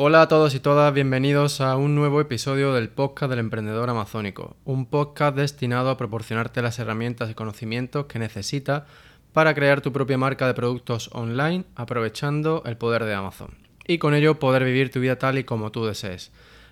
Hola 0.00 0.22
a 0.22 0.28
todos 0.28 0.54
y 0.54 0.60
todas, 0.60 0.94
bienvenidos 0.94 1.60
a 1.60 1.74
un 1.74 1.96
nuevo 1.96 2.20
episodio 2.20 2.72
del 2.72 2.88
podcast 2.88 3.30
del 3.30 3.40
emprendedor 3.40 3.90
amazónico, 3.90 4.56
un 4.64 4.86
podcast 4.86 5.36
destinado 5.36 5.90
a 5.90 5.96
proporcionarte 5.96 6.62
las 6.62 6.78
herramientas 6.78 7.28
y 7.32 7.34
conocimientos 7.34 8.06
que 8.06 8.20
necesitas 8.20 8.84
para 9.32 9.54
crear 9.56 9.80
tu 9.80 9.92
propia 9.92 10.16
marca 10.16 10.46
de 10.46 10.54
productos 10.54 11.10
online 11.14 11.64
aprovechando 11.74 12.62
el 12.64 12.76
poder 12.76 13.06
de 13.06 13.14
Amazon 13.14 13.58
y 13.88 13.98
con 13.98 14.14
ello 14.14 14.38
poder 14.38 14.62
vivir 14.62 14.92
tu 14.92 15.00
vida 15.00 15.18
tal 15.18 15.36
y 15.36 15.42
como 15.42 15.72
tú 15.72 15.84
desees. 15.84 16.30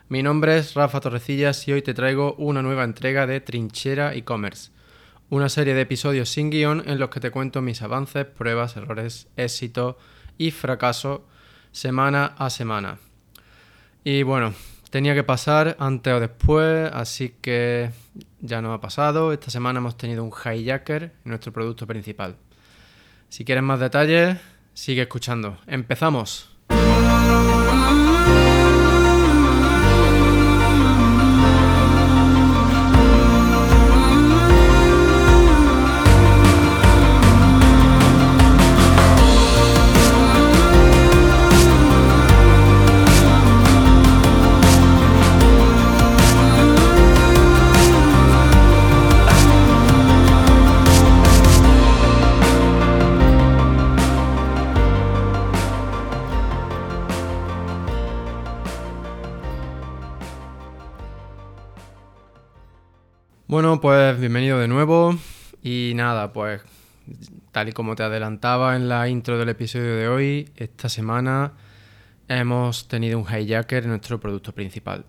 Mi 0.08 0.22
nombre 0.22 0.56
es 0.56 0.74
Rafa 0.74 1.00
Torrecillas 1.00 1.66
y 1.66 1.72
hoy 1.72 1.82
te 1.82 1.94
traigo 1.94 2.34
una 2.34 2.62
nueva 2.62 2.84
entrega 2.84 3.26
de 3.26 3.40
Trinchera 3.40 4.14
e-commerce, 4.14 4.70
una 5.30 5.48
serie 5.48 5.74
de 5.74 5.80
episodios 5.80 6.28
sin 6.28 6.48
guion 6.48 6.84
en 6.86 7.00
los 7.00 7.10
que 7.10 7.18
te 7.18 7.32
cuento 7.32 7.60
mis 7.60 7.82
avances, 7.82 8.24
pruebas, 8.24 8.76
errores, 8.76 9.26
éxitos 9.36 9.96
y 10.38 10.52
fracasos 10.52 11.22
semana 11.72 12.36
a 12.38 12.50
semana. 12.50 13.00
Y 14.08 14.22
bueno, 14.22 14.54
tenía 14.90 15.16
que 15.16 15.24
pasar 15.24 15.76
antes 15.80 16.14
o 16.14 16.20
después, 16.20 16.88
así 16.92 17.34
que 17.40 17.90
ya 18.38 18.62
no 18.62 18.72
ha 18.72 18.80
pasado. 18.80 19.32
Esta 19.32 19.50
semana 19.50 19.80
hemos 19.80 19.96
tenido 19.96 20.22
un 20.22 20.30
hijacker 20.30 21.12
nuestro 21.24 21.52
producto 21.52 21.88
principal. 21.88 22.36
Si 23.28 23.44
quieres 23.44 23.64
más 23.64 23.80
detalles, 23.80 24.38
sigue 24.74 25.02
escuchando. 25.02 25.58
¡Empezamos! 25.66 26.56
Bueno, 63.56 63.80
pues 63.80 64.20
bienvenido 64.20 64.58
de 64.58 64.68
nuevo. 64.68 65.16
Y 65.62 65.92
nada, 65.94 66.30
pues 66.34 66.60
tal 67.52 67.70
y 67.70 67.72
como 67.72 67.96
te 67.96 68.02
adelantaba 68.02 68.76
en 68.76 68.86
la 68.86 69.08
intro 69.08 69.38
del 69.38 69.48
episodio 69.48 69.96
de 69.96 70.08
hoy, 70.08 70.50
esta 70.56 70.90
semana 70.90 71.54
hemos 72.28 72.86
tenido 72.86 73.18
un 73.18 73.24
hijacker 73.24 73.84
en 73.84 73.88
nuestro 73.88 74.20
producto 74.20 74.52
principal. 74.54 75.06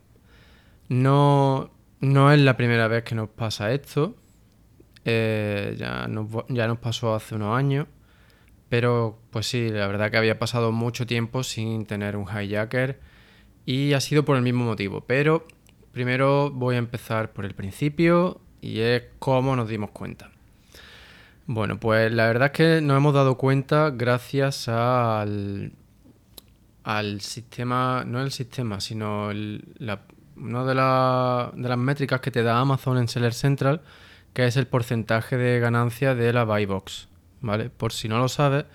No, 0.88 1.72
no 2.00 2.32
es 2.32 2.40
la 2.40 2.56
primera 2.56 2.88
vez 2.88 3.04
que 3.04 3.16
nos 3.16 3.28
pasa 3.28 3.74
esto. 3.74 4.16
Eh, 5.04 5.76
ya, 5.78 6.08
nos, 6.08 6.28
ya 6.48 6.68
nos 6.68 6.78
pasó 6.78 7.16
hace 7.16 7.36
unos 7.36 7.54
años. 7.54 7.88
Pero 8.70 9.20
pues 9.30 9.46
sí, 9.48 9.68
la 9.72 9.88
verdad 9.88 10.10
que 10.10 10.20
había 10.20 10.40
pasado 10.40 10.72
mucho 10.72 11.06
tiempo 11.06 11.44
sin 11.44 11.86
tener 11.86 12.16
un 12.16 12.28
hijacker. 12.30 13.02
Y 13.66 13.92
ha 13.92 14.00
sido 14.00 14.24
por 14.24 14.38
el 14.38 14.42
mismo 14.42 14.64
motivo. 14.64 15.02
Pero 15.02 15.46
Primero 15.98 16.52
voy 16.52 16.76
a 16.76 16.78
empezar 16.78 17.34
por 17.34 17.44
el 17.44 17.56
principio 17.56 18.40
y 18.62 18.82
es 18.82 19.02
cómo 19.18 19.56
nos 19.56 19.68
dimos 19.68 19.90
cuenta. 19.90 20.30
Bueno, 21.48 21.80
pues 21.80 22.12
la 22.12 22.28
verdad 22.28 22.52
es 22.52 22.52
que 22.52 22.82
nos 22.82 22.98
hemos 22.98 23.16
dado 23.16 23.36
cuenta 23.36 23.90
gracias 23.90 24.68
al, 24.68 25.72
sistema, 27.20 28.04
no 28.06 28.22
el 28.22 28.32
sistema, 28.32 28.80
sino 28.80 29.30
una 29.30 30.64
de, 30.66 31.62
de, 31.64 31.68
las 31.68 31.78
métricas 31.80 32.22
que 32.22 32.30
te 32.30 32.44
da 32.44 32.60
Amazon 32.60 33.00
en 33.00 33.08
Seller 33.08 33.34
Central, 33.34 33.82
que 34.34 34.46
es 34.46 34.56
el 34.56 34.68
porcentaje 34.68 35.36
de 35.36 35.60
ganancia 35.60 36.14
de 36.14 36.32
la 36.32 36.44
buy 36.44 36.68
box. 36.68 37.08
¿vale? 37.42 37.72
Por 37.72 37.92
si 37.92 38.08
no 38.08 38.20
lo 38.20 38.30
sabes, 38.30 38.66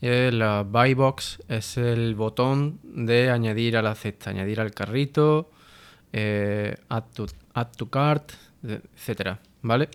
eh, 0.00 0.30
la 0.32 0.62
buy 0.62 0.94
box 0.94 1.42
es 1.48 1.76
el 1.76 2.14
botón 2.14 2.78
de 2.84 3.32
añadir 3.32 3.76
a 3.76 3.82
la 3.82 3.96
cesta, 3.96 4.30
añadir 4.30 4.60
al 4.60 4.70
carrito 4.70 5.50
eh, 6.12 6.76
add, 6.88 7.04
to, 7.76 7.90
cart, 7.90 8.32
etcétera, 8.62 9.40
¿vale? 9.62 9.88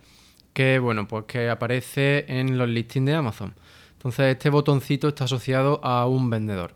Que 0.54 0.80
bueno, 0.80 1.08
pues 1.08 1.26
que 1.26 1.50
aparece 1.50 2.26
en 2.28 2.58
los 2.58 2.70
listings 2.70 3.06
de 3.06 3.16
Amazon. 3.16 3.54
Entonces 3.94 4.34
este 4.34 4.50
botoncito 4.50 5.08
está 5.08 5.26
asociado 5.26 5.84
a 5.84 6.06
un 6.08 6.30
vendedor. 6.30 6.76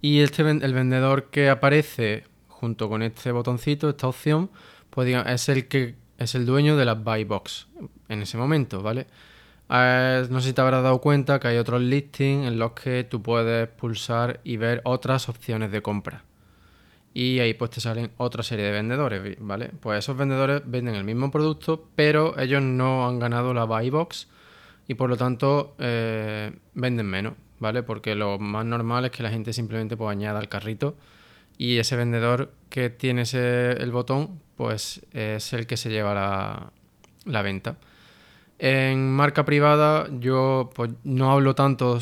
Y 0.00 0.20
este 0.20 0.42
el 0.42 0.74
vendedor 0.74 1.30
que 1.30 1.50
aparece 1.50 2.24
junto 2.48 2.88
con 2.88 3.02
este 3.02 3.32
botoncito, 3.32 3.88
esta 3.90 4.08
opción, 4.08 4.50
pues 4.90 5.08
es 5.26 5.48
el 5.48 5.68
que 5.68 5.96
es 6.18 6.34
el 6.34 6.46
dueño 6.46 6.76
de 6.76 6.84
la 6.84 6.94
buy 6.94 7.24
box 7.24 7.66
en 8.08 8.22
ese 8.22 8.38
momento, 8.38 8.82
¿vale? 8.82 9.06
Eh, 9.68 10.26
no 10.30 10.40
sé 10.40 10.48
si 10.48 10.52
te 10.54 10.60
habrás 10.60 10.82
dado 10.82 11.00
cuenta 11.00 11.40
que 11.40 11.48
hay 11.48 11.58
otros 11.58 11.82
listings 11.82 12.46
en 12.46 12.58
los 12.58 12.72
que 12.72 13.04
tú 13.04 13.20
puedes 13.22 13.68
pulsar 13.68 14.40
y 14.44 14.56
ver 14.56 14.80
otras 14.84 15.28
opciones 15.28 15.72
de 15.72 15.82
compra 15.82 16.22
y 17.16 17.40
ahí 17.40 17.54
pues 17.54 17.70
te 17.70 17.80
salen 17.80 18.10
otra 18.18 18.42
serie 18.42 18.66
de 18.66 18.72
vendedores, 18.72 19.38
¿vale? 19.40 19.70
Pues 19.80 20.00
esos 20.00 20.18
vendedores 20.18 20.60
venden 20.66 20.96
el 20.96 21.04
mismo 21.04 21.30
producto, 21.30 21.88
pero 21.96 22.38
ellos 22.38 22.60
no 22.60 23.08
han 23.08 23.18
ganado 23.18 23.54
la 23.54 23.64
buy 23.64 23.88
box 23.88 24.28
y 24.86 24.96
por 24.96 25.08
lo 25.08 25.16
tanto 25.16 25.74
eh, 25.78 26.52
venden 26.74 27.06
menos, 27.06 27.32
¿vale? 27.58 27.82
Porque 27.82 28.14
lo 28.14 28.38
más 28.38 28.66
normal 28.66 29.06
es 29.06 29.12
que 29.12 29.22
la 29.22 29.30
gente 29.30 29.54
simplemente 29.54 29.96
pues 29.96 30.10
añada 30.10 30.38
al 30.38 30.50
carrito 30.50 30.94
y 31.56 31.78
ese 31.78 31.96
vendedor 31.96 32.52
que 32.68 32.90
tiene 32.90 33.22
ese, 33.22 33.72
el 33.72 33.92
botón 33.92 34.42
pues 34.54 35.00
es 35.12 35.54
el 35.54 35.66
que 35.66 35.78
se 35.78 35.88
lleva 35.88 36.12
la, 36.12 36.70
la 37.24 37.40
venta. 37.40 37.78
En 38.58 39.10
marca 39.10 39.44
privada 39.44 40.08
yo 40.18 40.70
pues, 40.74 40.90
no 41.04 41.30
hablo 41.30 41.54
tanto, 41.54 41.98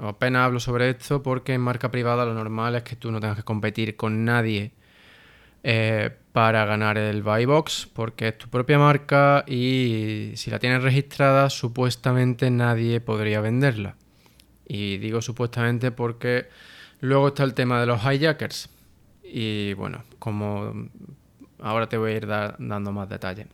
apenas 0.00 0.46
hablo 0.46 0.58
sobre 0.58 0.88
esto 0.88 1.22
porque 1.22 1.52
en 1.52 1.60
marca 1.60 1.90
privada 1.90 2.24
lo 2.24 2.32
normal 2.32 2.76
es 2.76 2.82
que 2.82 2.96
tú 2.96 3.12
no 3.12 3.20
tengas 3.20 3.36
que 3.36 3.42
competir 3.42 3.94
con 3.94 4.24
nadie 4.24 4.72
eh, 5.62 6.10
para 6.32 6.64
ganar 6.64 6.96
el 6.96 7.22
buy 7.22 7.44
box 7.44 7.90
porque 7.92 8.28
es 8.28 8.38
tu 8.38 8.48
propia 8.48 8.78
marca 8.78 9.44
y 9.46 10.32
si 10.36 10.50
la 10.50 10.58
tienes 10.58 10.82
registrada 10.82 11.50
supuestamente 11.50 12.50
nadie 12.50 13.00
podría 13.00 13.42
venderla. 13.42 13.96
Y 14.66 14.96
digo 14.96 15.20
supuestamente 15.20 15.90
porque 15.90 16.48
luego 17.00 17.28
está 17.28 17.44
el 17.44 17.52
tema 17.52 17.80
de 17.80 17.86
los 17.86 18.00
hijackers 18.02 18.70
y 19.22 19.74
bueno, 19.74 20.04
como 20.18 20.72
ahora 21.60 21.86
te 21.86 21.98
voy 21.98 22.12
a 22.12 22.16
ir 22.16 22.26
dando 22.26 22.92
más 22.92 23.10
detalles. 23.10 23.46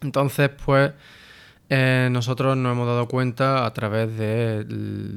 Entonces 0.00 0.48
pues... 0.64 0.92
Eh, 1.74 2.10
nosotros 2.10 2.54
nos 2.54 2.72
hemos 2.72 2.86
dado 2.86 3.08
cuenta 3.08 3.64
a 3.64 3.72
través 3.72 4.14
de, 4.18 4.66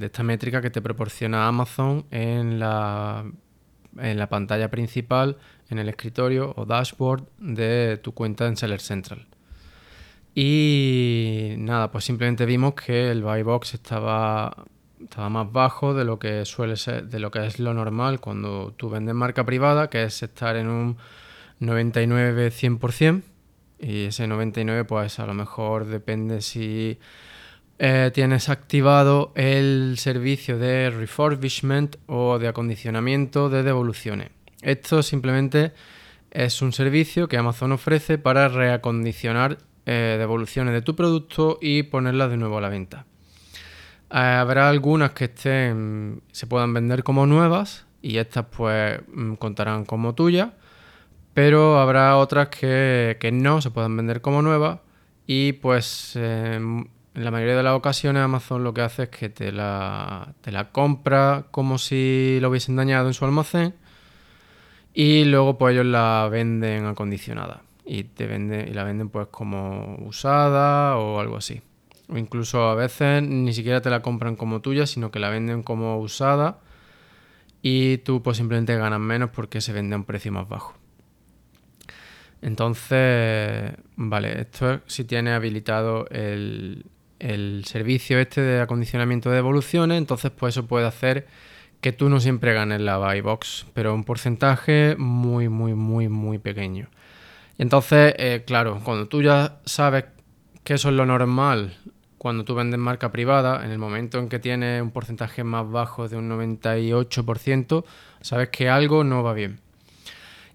esta 0.01 0.23
métrica 0.23 0.61
que 0.61 0.69
te 0.69 0.81
proporciona 0.81 1.49
Amazon 1.49 2.05
en 2.11 2.59
la, 2.59 3.25
en 3.97 4.17
la 4.17 4.29
pantalla 4.29 4.71
principal, 4.71 5.35
en 5.69 5.79
el 5.79 5.89
escritorio 5.89 6.53
o 6.55 6.65
dashboard 6.65 7.25
de 7.39 7.99
tu 8.01 8.13
cuenta 8.13 8.47
en 8.47 8.55
Seller 8.55 8.79
Central. 8.79 9.27
Y 10.33 11.55
nada, 11.57 11.91
pues 11.91 12.05
simplemente 12.05 12.45
vimos 12.45 12.73
que 12.73 13.11
el 13.11 13.21
buy 13.21 13.43
box 13.43 13.73
estaba, 13.73 14.65
estaba 15.03 15.27
más 15.27 15.51
bajo 15.51 15.93
de 15.93 16.05
lo 16.05 16.19
que 16.19 16.45
suele 16.45 16.77
ser, 16.77 17.09
de 17.09 17.19
lo 17.19 17.31
que 17.31 17.45
es 17.45 17.59
lo 17.59 17.73
normal 17.73 18.21
cuando 18.21 18.73
tú 18.77 18.89
vendes 18.89 19.13
marca 19.13 19.45
privada, 19.45 19.89
que 19.89 20.03
es 20.03 20.23
estar 20.23 20.55
en 20.55 20.69
un 20.69 20.97
99-100%. 21.59 23.34
Y 23.79 24.05
ese 24.05 24.27
99 24.27 24.85
pues 24.85 25.19
a 25.19 25.25
lo 25.25 25.33
mejor 25.33 25.85
depende 25.85 26.41
si 26.41 26.97
eh, 27.77 28.11
tienes 28.13 28.47
activado 28.47 29.33
el 29.35 29.95
servicio 29.97 30.57
de 30.57 30.89
refurbishment 30.89 31.97
o 32.07 32.39
de 32.39 32.47
acondicionamiento 32.47 33.49
de 33.49 33.63
devoluciones. 33.63 34.29
Esto 34.61 35.03
simplemente 35.03 35.73
es 36.31 36.61
un 36.61 36.71
servicio 36.71 37.27
que 37.27 37.37
Amazon 37.37 37.73
ofrece 37.73 38.17
para 38.17 38.47
reacondicionar 38.47 39.57
eh, 39.85 40.15
devoluciones 40.17 40.73
de 40.73 40.81
tu 40.81 40.95
producto 40.95 41.59
y 41.61 41.83
ponerlas 41.83 42.29
de 42.29 42.37
nuevo 42.37 42.57
a 42.57 42.61
la 42.61 42.69
venta. 42.69 43.05
Eh, 44.09 44.17
habrá 44.17 44.69
algunas 44.69 45.11
que 45.11 45.25
estén, 45.25 46.23
se 46.31 46.47
puedan 46.47 46.73
vender 46.73 47.03
como 47.03 47.25
nuevas 47.25 47.85
y 48.01 48.17
estas 48.17 48.45
pues 48.45 49.01
mm, 49.13 49.33
contarán 49.33 49.83
como 49.83 50.15
tuyas 50.15 50.49
pero 51.35 51.79
habrá 51.81 52.15
otras 52.15 52.47
que, 52.47 53.29
no 53.33 53.61
se 53.61 53.69
puedan 53.69 53.97
vender 53.97 54.21
como 54.21 54.41
nuevas 54.41 54.79
y 55.27 55.51
pues 55.51 56.15
em, 56.15 56.87
en 57.13 57.23
la 57.25 57.29
mayoría 57.29 57.57
de 57.57 57.63
las 57.63 57.75
ocasiones 57.75 58.23
Amazon 58.23 58.63
lo 58.63 58.73
que 58.73 58.81
hace 58.81 59.03
es 59.03 59.09
que 59.09 59.27
te 59.27 59.51
la, 59.51 60.33
te 60.39 60.53
la 60.53 60.71
compra 60.71 61.47
como 61.51 61.77
si 61.77 62.37
lo 62.39 62.49
hubiesen 62.49 62.77
dañado 62.77 63.07
en 63.07 63.13
su 63.13 63.25
almacén 63.25 63.75
y 64.93 65.25
luego 65.25 65.57
pues 65.57 65.73
ellos 65.73 65.85
la 65.87 66.29
venden 66.31 66.85
acondicionada 66.85 67.63
y 67.83 68.05
te 68.05 68.27
venden 68.27 68.69
y 68.69 68.71
la 68.71 68.85
venden 68.85 69.09
pues 69.09 69.27
como 69.27 69.97
usada 70.07 70.95
o 70.95 71.19
algo 71.19 71.35
así. 71.35 71.61
O 72.07 72.17
incluso 72.17 72.69
a 72.69 72.75
veces 72.75 73.23
ni 73.23 73.51
siquiera 73.53 73.81
te 73.81 73.89
la 73.89 74.01
compran 74.01 74.37
como 74.37 74.61
tuya, 74.61 74.87
sino 74.87 75.11
que 75.11 75.19
la 75.19 75.29
venden 75.29 75.63
como 75.63 75.99
usada 75.99 76.59
y 77.61 77.97
tú 77.99 78.23
pues 78.23 78.37
simplemente 78.37 78.77
ganas 78.77 79.01
menos 79.01 79.31
porque 79.31 79.59
se 79.59 79.73
vende 79.73 79.95
a 79.95 79.97
un 79.97 80.05
precio 80.05 80.31
más 80.31 80.47
bajo. 80.47 80.84
Entonces, 82.45 83.73
vale, 83.95 84.41
esto 84.41 84.73
es 84.73 84.81
si 84.85 85.03
tienes 85.03 85.33
habilitado 85.33 86.07
el, 86.11 86.85
servicio 87.65 88.19
este 88.19 88.41
de 88.41 88.61
acondicionamiento 88.61 89.31
de 89.31 89.37
devoluciones, 89.37 89.97
entonces 89.97 90.29
pues 90.29 90.53
eso 90.53 90.67
puede 90.67 90.85
hacer 90.85 91.25
que 91.81 91.91
tú 91.91 92.07
no 92.07 92.19
siempre 92.19 92.53
ganes 92.53 92.81
la 92.81 92.99
buy 92.99 93.21
box, 93.21 93.65
pero 93.73 93.95
un 93.95 94.03
porcentaje 94.03 94.95
muy, 94.99 95.49
muy, 95.49 95.73
muy, 95.73 96.07
muy 96.07 96.37
pequeño. 96.37 96.87
Y 97.57 97.63
entonces, 97.63 98.13
eh, 98.19 98.43
claro, 98.45 98.79
cuando 98.83 99.07
tú 99.07 99.23
ya 99.23 99.59
sabes 99.65 100.05
que 100.63 100.75
eso 100.75 100.89
es 100.89 100.95
lo 100.95 101.07
normal, 101.07 101.75
cuando 102.19 102.45
tú 102.45 102.53
vendes 102.53 102.79
marca 102.79 103.11
privada, 103.11 103.65
en 103.65 103.71
el 103.71 103.79
momento 103.79 104.19
en 104.19 104.29
que 104.29 104.37
tienes 104.37 104.83
un 104.83 104.91
porcentaje 104.91 105.43
más 105.43 105.67
bajo 105.67 106.07
de 106.07 106.17
un 106.17 106.29
98%, 106.29 107.85
sabes 108.21 108.49
que 108.49 108.69
algo 108.69 109.03
no 109.03 109.23
va 109.23 109.33
bien. 109.33 109.64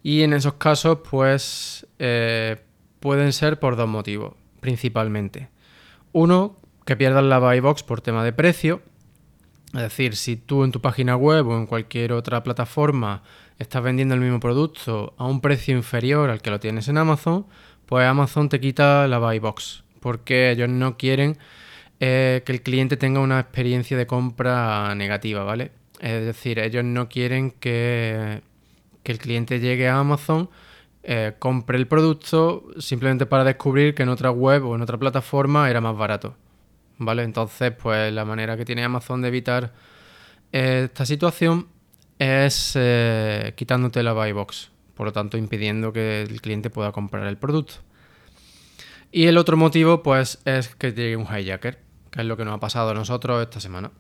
Y 0.03 0.23
en 0.23 0.33
esos 0.33 0.55
casos, 0.55 0.99
pues 1.09 1.87
eh, 1.99 2.57
pueden 3.01 3.33
ser 3.33 3.59
por 3.59 3.77
dos 3.77 3.89
motivos, 3.89 4.35
principalmente. 4.61 5.49
Uno, 6.13 6.57
que 6.85 6.97
pierdas 6.97 7.25
la 7.25 7.39
buy 7.39 7.61
box 7.61 7.83
por 7.83 8.01
tema 8.01 8.25
de 8.25 8.33
precio. 8.33 8.83
Es 9.75 9.83
decir, 9.83 10.17
si 10.17 10.37
tú 10.37 10.65
en 10.65 10.73
tu 10.73 10.81
página 10.81 11.17
web 11.17 11.47
o 11.47 11.57
en 11.57 11.67
cualquier 11.67 12.13
otra 12.13 12.43
plataforma 12.43 13.23
estás 13.59 13.83
vendiendo 13.83 14.15
el 14.15 14.21
mismo 14.21 14.41
producto 14.41 15.15
a 15.17 15.27
un 15.27 15.41
precio 15.41 15.77
inferior 15.77 16.31
al 16.31 16.43
que 16.43 16.51
lo 16.51 16.59
tienes 16.59 16.89
en 16.89 16.99
Amazon, 16.99 17.47
pues 17.87 18.07
Amazon 18.07 18.49
te 18.49 18.59
quita 18.59 19.07
la 19.07 19.19
buy 19.19 19.39
box. 19.39 19.85
Porque 20.01 20.51
ellos 20.51 20.69
no 20.69 20.97
quieren 20.97 21.39
eh, 22.01 22.43
que 22.45 22.53
el 22.53 22.63
cliente 22.63 22.97
tenga 22.97 23.21
una 23.21 23.39
experiencia 23.39 23.97
de 23.97 24.07
compra 24.07 24.95
negativa, 24.95 25.45
¿vale? 25.45 25.73
Es 26.01 26.25
decir, 26.25 26.59
ellos 26.59 26.83
no 26.83 27.09
quieren 27.09 27.51
que 27.51 28.41
que 29.03 29.13
el 29.13 29.19
cliente 29.19 29.61
llegue 29.61 29.89
a 29.89 29.99
Amazon, 29.99 30.51
eh, 31.03 31.35
compre 31.39 31.79
el 31.79 31.87
producto 31.87 32.65
simplemente 32.79 33.25
para 33.25 33.45
descubrir 33.45 33.95
que 33.95 34.03
en 34.03 34.11
otra 34.11 34.31
web 34.31 34.67
o 34.67 34.75
en 34.75 34.83
otra 34.83 34.99
plataforma 34.99 35.71
era 35.71 35.81
más 35.81 35.97
barato. 35.97 36.37
¿Vale? 36.99 37.23
Entonces, 37.23 37.73
pues 37.73 38.13
la 38.13 38.27
manera 38.27 38.57
que 38.59 38.67
tiene 38.67 38.85
Amazon 38.85 39.23
de 39.23 39.29
evitar 39.29 39.73
eh, 40.53 40.83
esta 40.85 41.07
situación 41.07 41.69
es 42.19 42.73
eh, 42.75 43.55
quitándote 43.57 44.03
la 44.03 44.13
buy 44.13 44.33
box, 44.33 44.71
por 44.95 45.07
lo 45.07 45.13
tanto 45.13 45.39
impidiendo 45.39 45.93
que 45.93 46.23
el 46.23 46.43
cliente 46.43 46.69
pueda 46.69 46.93
comprar 46.93 47.27
el 47.27 47.39
producto. 47.39 47.75
Y 49.11 49.27
el 49.27 49.39
otro 49.39 49.57
motivo, 49.57 50.03
pues, 50.03 50.41
es 50.45 50.69
que 50.77 50.93
llegue 50.93 51.17
un 51.17 51.25
hijacker, 51.25 51.79
que 52.11 52.21
es 52.21 52.27
lo 52.27 52.37
que 52.37 52.45
nos 52.45 52.55
ha 52.55 52.61
pasado 52.61 52.91
a 52.91 52.95
nosotros 52.95 53.43
esta 53.43 53.59
semana. 53.59 53.91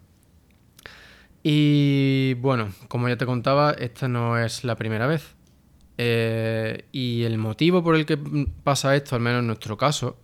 Y 1.42 2.34
bueno, 2.34 2.70
como 2.88 3.08
ya 3.08 3.16
te 3.16 3.26
contaba, 3.26 3.72
esta 3.72 4.08
no 4.08 4.38
es 4.38 4.64
la 4.64 4.76
primera 4.76 5.06
vez. 5.06 5.34
Eh, 5.96 6.84
y 6.92 7.24
el 7.24 7.38
motivo 7.38 7.82
por 7.82 7.94
el 7.94 8.06
que 8.06 8.18
pasa 8.62 8.94
esto, 8.94 9.16
al 9.16 9.22
menos 9.22 9.40
en 9.40 9.46
nuestro 9.46 9.76
caso, 9.76 10.16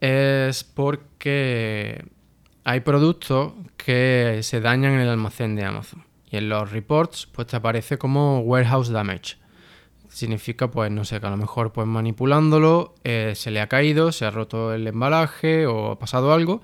es 0.00 0.64
porque 0.64 2.04
hay 2.64 2.80
productos 2.80 3.52
que 3.76 4.40
se 4.42 4.60
dañan 4.60 4.92
en 4.94 5.00
el 5.00 5.08
almacén 5.08 5.54
de 5.56 5.64
Amazon. 5.64 6.04
Y 6.30 6.36
en 6.36 6.48
los 6.48 6.70
reports, 6.70 7.26
pues 7.26 7.48
te 7.48 7.56
aparece 7.56 7.98
como 7.98 8.40
warehouse 8.40 8.90
damage. 8.90 9.36
Significa, 10.08 10.70
pues, 10.70 10.90
no 10.90 11.04
sé, 11.04 11.20
que 11.20 11.26
a 11.26 11.30
lo 11.30 11.36
mejor 11.36 11.72
pues 11.72 11.86
manipulándolo 11.86 12.94
eh, 13.04 13.34
se 13.36 13.50
le 13.52 13.60
ha 13.60 13.68
caído, 13.68 14.10
se 14.10 14.24
ha 14.24 14.30
roto 14.30 14.74
el 14.74 14.86
embalaje 14.86 15.66
o 15.66 15.92
ha 15.92 15.98
pasado 15.98 16.32
algo 16.32 16.62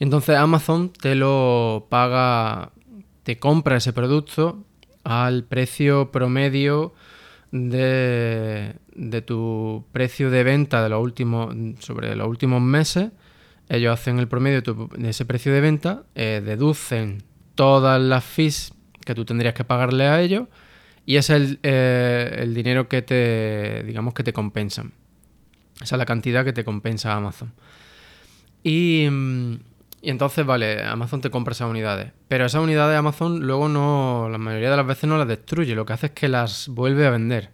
entonces 0.00 0.36
Amazon 0.36 0.90
te 0.90 1.14
lo 1.14 1.86
paga, 1.90 2.72
te 3.22 3.38
compra 3.38 3.76
ese 3.76 3.92
producto 3.92 4.64
al 5.04 5.44
precio 5.44 6.10
promedio 6.10 6.94
de, 7.52 8.74
tu 9.26 9.84
precio 9.92 10.30
de 10.30 10.42
venta 10.42 10.82
de 10.82 10.88
los 10.88 11.02
últimos, 11.02 11.54
sobre 11.80 12.16
los 12.16 12.26
últimos 12.28 12.62
meses. 12.62 13.10
Ellos 13.68 13.92
hacen 13.92 14.18
el 14.18 14.26
promedio 14.26 14.62
de, 14.62 15.08
ese 15.08 15.24
precio 15.24 15.52
de 15.52 15.60
venta, 15.60 16.04
eh, 16.14 16.42
deducen 16.44 17.22
todas 17.54 18.00
las 18.00 18.24
fees 18.24 18.72
que 19.04 19.14
tú 19.14 19.24
tendrías 19.24 19.54
que 19.54 19.64
pagarle 19.64 20.06
a 20.06 20.20
ellos 20.20 20.48
y 21.06 21.16
ese 21.16 21.36
es 21.36 21.42
el, 21.42 21.58
eh, 21.62 22.38
el, 22.38 22.54
dinero 22.54 22.88
que 22.88 23.02
te, 23.02 23.82
digamos, 23.84 24.14
que 24.14 24.22
te 24.22 24.32
compensan. 24.32 24.92
Esa 25.80 25.96
es 25.96 25.98
la 25.98 26.06
cantidad 26.06 26.44
que 26.44 26.52
te 26.52 26.64
compensa 26.64 27.14
Amazon. 27.14 27.52
Y, 28.62 29.08
mm, 29.10 29.54
y 30.02 30.10
entonces, 30.10 30.46
vale, 30.46 30.82
Amazon 30.82 31.20
te 31.20 31.30
compra 31.30 31.52
esas 31.52 31.68
unidades. 31.68 32.12
Pero 32.28 32.46
esas 32.46 32.62
unidades 32.62 32.98
Amazon 32.98 33.40
luego 33.40 33.68
no, 33.68 34.28
la 34.30 34.38
mayoría 34.38 34.70
de 34.70 34.76
las 34.76 34.86
veces 34.86 35.08
no 35.08 35.18
las 35.18 35.28
destruye. 35.28 35.74
Lo 35.74 35.84
que 35.84 35.92
hace 35.92 36.06
es 36.06 36.12
que 36.12 36.28
las 36.28 36.68
vuelve 36.68 37.06
a 37.06 37.10
vender. 37.10 37.50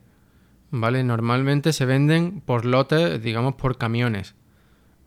¿Vale? 0.70 1.02
Normalmente 1.02 1.72
se 1.72 1.86
venden 1.86 2.40
por 2.40 2.64
lotes, 2.64 3.20
digamos 3.20 3.54
por 3.54 3.78
camiones. 3.78 4.34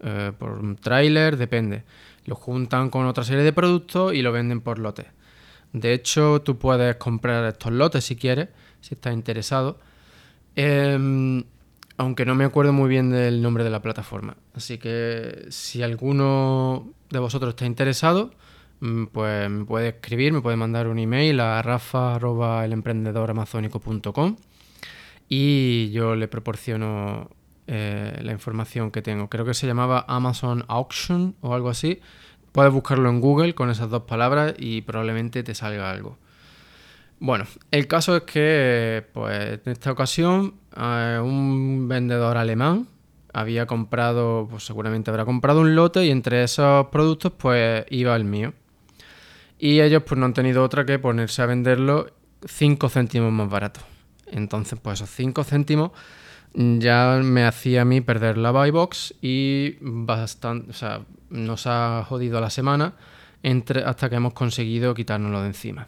Eh, 0.01 0.33
por 0.37 0.51
un 0.51 0.75
tráiler, 0.75 1.37
depende. 1.37 1.83
Lo 2.25 2.35
juntan 2.35 2.89
con 2.89 3.05
otra 3.05 3.23
serie 3.23 3.43
de 3.43 3.53
productos 3.53 4.13
y 4.13 4.21
lo 4.21 4.31
venden 4.33 4.59
por 4.59 4.79
lotes. 4.79 5.07
De 5.71 5.93
hecho, 5.93 6.41
tú 6.41 6.57
puedes 6.57 6.95
comprar 6.97 7.45
estos 7.45 7.71
lotes 7.71 8.03
si 8.03 8.15
quieres, 8.17 8.49
si 8.81 8.95
estás 8.95 9.13
interesado. 9.13 9.79
Eh, 10.55 11.43
aunque 11.99 12.25
no 12.25 12.33
me 12.33 12.45
acuerdo 12.45 12.71
muy 12.71 12.89
bien 12.89 13.11
del 13.11 13.41
nombre 13.41 13.65
de 13.65 13.69
la 13.69 13.81
plataforma. 13.81 14.37
Así 14.53 14.77
que 14.77 15.47
si 15.49 15.83
alguno 15.83 16.93
de 17.09 17.19
vosotros 17.19 17.49
está 17.49 17.65
interesado, 17.65 18.31
mm, 18.79 19.07
pues 19.07 19.49
me 19.49 19.65
puede 19.65 19.89
escribir, 19.89 20.31
me 20.31 20.39
puede 20.39 20.55
mandar 20.55 20.87
un 20.87 20.97
email 20.97 21.41
a 21.41 21.61
rafa.elemprendedoramazónico.com 21.61 24.37
y 25.27 25.91
yo 25.91 26.15
le 26.15 26.29
proporciono 26.29 27.31
eh, 27.67 28.17
la 28.21 28.31
información 28.31 28.91
que 28.91 29.01
tengo. 29.01 29.27
Creo 29.27 29.43
que 29.43 29.53
se 29.53 29.67
llamaba 29.67 30.05
Amazon 30.07 30.63
Auction 30.69 31.35
o 31.41 31.53
algo 31.53 31.67
así. 31.67 31.99
Puedes 32.53 32.71
buscarlo 32.71 33.09
en 33.09 33.19
Google 33.19 33.55
con 33.55 33.69
esas 33.69 33.89
dos 33.89 34.03
palabras 34.03 34.53
y 34.57 34.83
probablemente 34.83 35.43
te 35.43 35.53
salga 35.53 35.91
algo. 35.91 36.17
Bueno, 37.19 37.45
el 37.71 37.87
caso 37.87 38.15
es 38.15 38.23
que, 38.23 39.05
pues, 39.13 39.59
en 39.65 39.71
esta 39.71 39.91
ocasión, 39.91 40.55
eh, 40.77 41.19
un 41.21 41.87
vendedor 41.89 42.37
alemán 42.37 42.87
había 43.33 43.65
comprado, 43.65 44.47
pues 44.49 44.63
seguramente 44.63 45.11
habrá 45.11 45.25
comprado 45.25 45.59
un 45.61 45.75
lote 45.75 46.05
y 46.05 46.11
entre 46.11 46.43
esos 46.43 46.87
productos, 46.87 47.33
pues, 47.33 47.85
iba 47.89 48.15
el 48.15 48.23
mío. 48.23 48.53
Y 49.57 49.81
ellos, 49.81 50.03
pues, 50.03 50.17
no 50.17 50.25
han 50.27 50.33
tenido 50.33 50.63
otra 50.63 50.85
que 50.85 50.97
ponerse 50.97 51.41
a 51.41 51.45
venderlo 51.45 52.07
5 52.47 52.87
céntimos 52.87 53.33
más 53.33 53.49
barato. 53.49 53.81
Entonces, 54.27 54.79
pues, 54.81 55.01
esos 55.01 55.13
5 55.13 55.43
céntimos 55.43 55.91
ya 56.53 57.19
me 57.21 57.45
hacía 57.45 57.81
a 57.81 57.85
mí 57.85 58.01
perder 58.01 58.37
la 58.37 58.51
buy 58.51 58.71
box 58.71 59.13
y 59.21 59.75
bastante, 59.81 60.71
o 60.71 60.73
sea, 60.73 61.01
nos 61.29 61.67
ha 61.67 62.03
jodido 62.07 62.39
la 62.41 62.49
semana 62.49 62.95
hasta 63.85 64.09
que 64.09 64.15
hemos 64.15 64.33
conseguido 64.33 64.93
quitárnoslo 64.93 65.41
de 65.41 65.47
encima. 65.47 65.87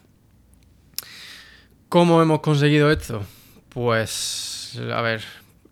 ¿Cómo 1.92 2.22
hemos 2.22 2.40
conseguido 2.40 2.90
esto? 2.90 3.22
Pues, 3.68 4.80
a 4.94 5.02
ver, 5.02 5.22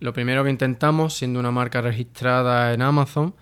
lo 0.00 0.12
primero 0.12 0.44
que 0.44 0.50
intentamos, 0.50 1.14
siendo 1.14 1.40
una 1.40 1.50
marca 1.50 1.80
registrada 1.80 2.74
en 2.74 2.82
Amazon, 2.82 3.34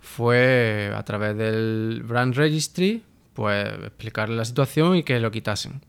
fue 0.00 0.92
a 0.94 1.02
través 1.02 1.34
del 1.38 2.02
Brand 2.06 2.34
Registry, 2.34 3.02
pues 3.32 3.66
explicarle 3.84 4.36
la 4.36 4.44
situación 4.44 4.96
y 4.96 5.02
que 5.02 5.18
lo 5.18 5.30
quitasen. 5.30 5.80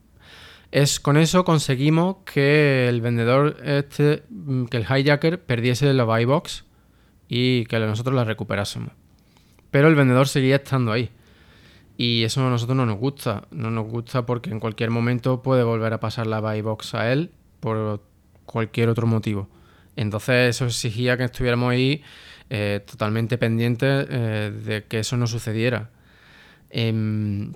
Es 0.72 1.02
con 1.02 1.18
eso 1.18 1.44
conseguimos 1.44 2.20
que 2.24 2.88
el 2.88 3.02
vendedor 3.02 3.58
este, 3.66 4.24
que 4.70 4.78
el 4.78 4.84
hijacker 4.84 5.38
perdiese 5.42 5.94
la 5.94 6.06
buy 6.06 6.24
box 6.24 6.64
y 7.28 7.66
que 7.66 7.78
nosotros 7.78 8.16
la 8.16 8.24
recuperásemos. 8.24 8.94
Pero 9.70 9.90
el 9.90 9.96
vendedor 9.96 10.30
seguía 10.30 10.56
estando 10.56 10.94
ahí. 10.94 11.12
Y 12.04 12.24
eso 12.24 12.44
a 12.44 12.50
nosotros 12.50 12.76
no 12.76 12.88
nos 12.88 12.98
gusta. 12.98 13.44
No 13.52 13.70
nos 13.70 13.86
gusta 13.86 14.26
porque 14.26 14.50
en 14.50 14.60
cualquier 14.60 14.90
momento 14.90 15.44
puede 15.44 15.62
volver 15.62 15.94
a 15.94 16.00
pasar 16.00 16.26
la 16.26 16.40
buy 16.40 16.60
box 16.62 16.96
a 16.96 17.14
él 17.14 17.30
por 17.60 18.02
cualquier 18.48 18.90
otro 18.90 19.06
motivo. 19.06 19.48
Entonces 19.96 20.56
eso 20.56 20.66
exigía 20.66 21.16
que 21.16 21.26
estuviéramos 21.26 21.72
ahí 21.72 22.02
eh, 22.50 22.84
totalmente 22.90 23.38
pendientes 23.38 24.08
eh, 24.10 24.52
de 24.66 24.86
que 24.86 24.98
eso 24.98 25.16
no 25.16 25.28
sucediera. 25.28 25.92
Em, 26.72 27.54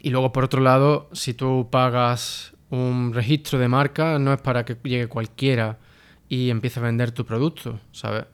y 0.00 0.10
luego 0.10 0.30
por 0.30 0.44
otro 0.44 0.60
lado, 0.60 1.08
si 1.12 1.34
tú 1.34 1.66
pagas 1.68 2.54
un 2.70 3.12
registro 3.12 3.58
de 3.58 3.66
marca, 3.66 4.20
no 4.20 4.32
es 4.32 4.40
para 4.40 4.64
que 4.64 4.76
llegue 4.84 5.08
cualquiera 5.08 5.80
y 6.28 6.50
empiece 6.50 6.78
a 6.78 6.84
vender 6.84 7.10
tu 7.10 7.26
producto, 7.26 7.80
¿sabes? 7.90 8.26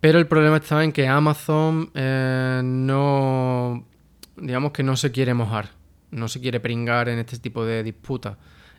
Pero 0.00 0.18
el 0.18 0.26
problema 0.26 0.56
estaba 0.56 0.84
en 0.84 0.92
que 0.92 1.06
Amazon 1.06 1.90
eh, 1.94 2.62
no 2.64 3.92
digamos 4.36 4.72
que 4.72 4.82
no 4.82 4.96
se 4.96 5.12
quiere 5.12 5.34
mojar, 5.34 5.70
no 6.10 6.28
se 6.28 6.40
quiere 6.40 6.60
pringar 6.60 7.08
en 7.08 7.18
este 7.18 7.38
tipo 7.38 7.64
de 7.64 7.82
disputas 7.82 8.36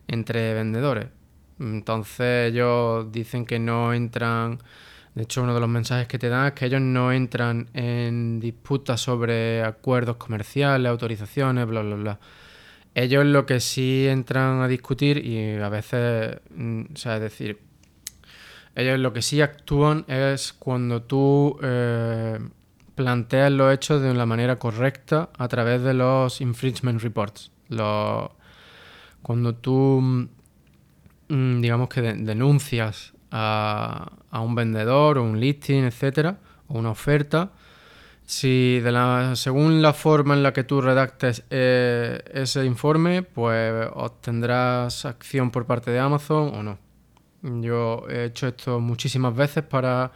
entre 0.08 0.54
vendedores. 0.54 1.08
Entonces 1.58 2.52
ellos 2.52 3.10
dicen 3.12 3.46
que 3.46 3.58
no 3.58 3.92
entran, 3.94 4.58
de 5.14 5.22
hecho 5.22 5.42
uno 5.42 5.54
de 5.54 5.60
los 5.60 5.68
mensajes 5.68 6.06
que 6.06 6.18
te 6.18 6.28
dan 6.28 6.48
es 6.48 6.52
que 6.52 6.66
ellos 6.66 6.80
no 6.80 7.12
entran 7.12 7.68
en 7.72 8.40
disputas 8.40 9.00
sobre 9.00 9.62
acuerdos 9.62 10.16
comerciales, 10.16 10.90
autorizaciones, 10.90 11.66
bla, 11.66 11.82
bla, 11.82 11.96
bla. 11.96 12.20
Ellos 12.94 13.26
lo 13.26 13.44
que 13.46 13.60
sí 13.60 14.06
entran 14.08 14.60
a 14.62 14.68
discutir 14.68 15.18
y 15.24 15.56
a 15.56 15.68
veces, 15.68 16.38
mm, 16.54 16.82
o 16.94 16.96
sea, 16.96 17.16
es 17.16 17.22
decir, 17.22 17.60
ellos 18.74 18.98
lo 18.98 19.12
que 19.12 19.22
sí 19.22 19.40
actúan 19.40 20.04
es 20.08 20.52
cuando 20.52 21.02
tú 21.02 21.58
eh, 21.62 22.38
planteas 22.96 23.52
los 23.52 23.72
hechos 23.72 24.02
de 24.02 24.10
una 24.10 24.26
manera 24.26 24.58
correcta 24.58 25.28
a 25.38 25.46
través 25.46 25.82
de 25.82 25.94
los 25.94 26.40
infringement 26.40 27.00
reports. 27.00 27.52
Cuando 29.22 29.54
tú, 29.54 30.28
mm, 31.28 31.60
digamos 31.60 31.88
que 31.88 32.00
denuncias 32.00 33.12
a, 33.30 34.10
un 34.32 34.54
vendedor 34.54 35.18
o 35.18 35.22
un 35.22 35.38
listing, 35.38 35.84
etcétera, 35.84 36.38
o 36.68 36.78
una 36.78 36.90
oferta, 36.90 37.50
si 38.24 38.80
la, 38.82 39.36
según 39.36 39.82
la 39.82 39.92
forma 39.92 40.34
en 40.34 40.42
la 40.42 40.52
que 40.52 40.64
tú 40.64 40.80
redactes 40.80 41.44
eh, 41.50 42.22
ese 42.32 42.64
informe, 42.64 43.22
pues 43.22 43.88
obtendrás 43.94 45.04
acción 45.04 45.50
por 45.50 45.66
parte 45.66 45.90
de 45.90 45.98
Amazon 45.98 46.52
o 46.54 46.62
no. 46.62 46.78
Yo 47.62 48.06
he 48.08 48.24
hecho 48.24 48.48
esto 48.48 48.80
muchísimas 48.80 49.34
veces 49.34 49.62
para 49.64 50.12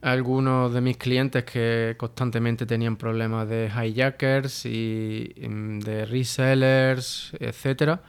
algunos 0.00 0.72
de 0.72 0.80
mis 0.80 0.96
clientes 0.96 1.44
que 1.44 1.96
constantemente 1.98 2.66
tenían 2.66 2.96
problemas 2.96 3.48
de 3.48 3.66
hijackers 3.68 4.66
y 4.66 5.34
mm, 5.40 5.80
de 5.80 6.06
resellers, 6.06 7.32
etcétera. 7.40 8.02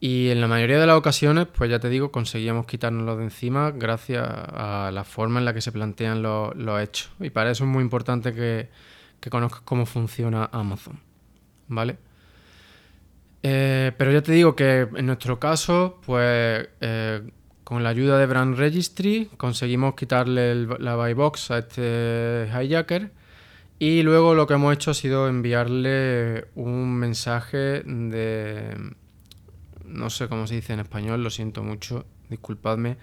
Y 0.00 0.28
en 0.28 0.40
la 0.40 0.48
mayoría 0.48 0.78
de 0.78 0.86
las 0.86 0.96
ocasiones, 0.96 1.46
pues 1.46 1.70
ya 1.70 1.78
te 1.78 1.88
digo, 1.88 2.12
conseguíamos 2.12 2.66
quitárnoslo 2.66 3.16
de 3.16 3.24
encima 3.24 3.70
gracias 3.70 4.22
a 4.28 4.90
la 4.92 5.04
forma 5.04 5.38
en 5.38 5.46
la 5.46 5.54
que 5.54 5.62
se 5.62 5.72
plantean 5.72 6.22
los, 6.22 6.82
hechos. 6.82 7.10
Y 7.20 7.30
para 7.30 7.50
eso 7.50 7.64
es 7.64 7.70
muy 7.70 7.82
importante 7.82 8.34
que, 8.34 8.68
que 9.20 9.30
conozcas 9.30 9.62
cómo 9.62 9.86
funciona 9.86 10.50
Amazon. 10.52 11.00
¿Vale? 11.68 11.96
Eh, 13.42 13.92
pero 13.96 14.10
ya 14.10 14.22
te 14.22 14.32
digo 14.32 14.56
que 14.56 14.88
en 14.94 15.06
nuestro 15.06 15.38
caso, 15.38 16.00
pues 16.04 16.68
eh, 16.80 17.22
con 17.64 17.82
la 17.82 17.88
ayuda 17.88 18.18
de 18.18 18.26
Brand 18.26 18.56
Registry 18.56 19.28
conseguimos 19.36 19.94
quitarle 19.94 20.66
la 20.78 20.96
buy 20.96 21.14
box 21.14 21.50
a 21.50 21.58
este 21.58 22.48
hijacker 22.48 23.10
y 23.78 24.02
luego 24.02 24.34
lo 24.34 24.46
que 24.46 24.54
hemos 24.54 24.72
hecho 24.72 24.92
ha 24.92 24.94
sido 24.94 25.28
enviarle 25.28 26.46
un 26.54 26.94
mensaje 26.94 27.82
de 27.84 28.94
no 29.84 30.10
sé 30.10 30.28
cómo 30.28 30.46
se 30.46 30.56
dice 30.56 30.72
en 30.72 30.80
español, 30.80 31.22
lo 31.22 31.30
siento 31.30 31.62
mucho, 31.62 32.04
disculpadme, 32.28 32.96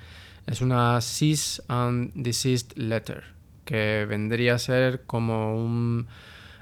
es 0.48 0.62
una 0.62 1.00
cease 1.01 1.62
and 1.68 2.12
desist 2.15 2.77
letter, 2.77 3.24
que 3.65 4.06
vendría 4.08 4.56
a 4.56 4.60
ser 4.60 5.03
como 5.06 5.56
un 5.56 6.08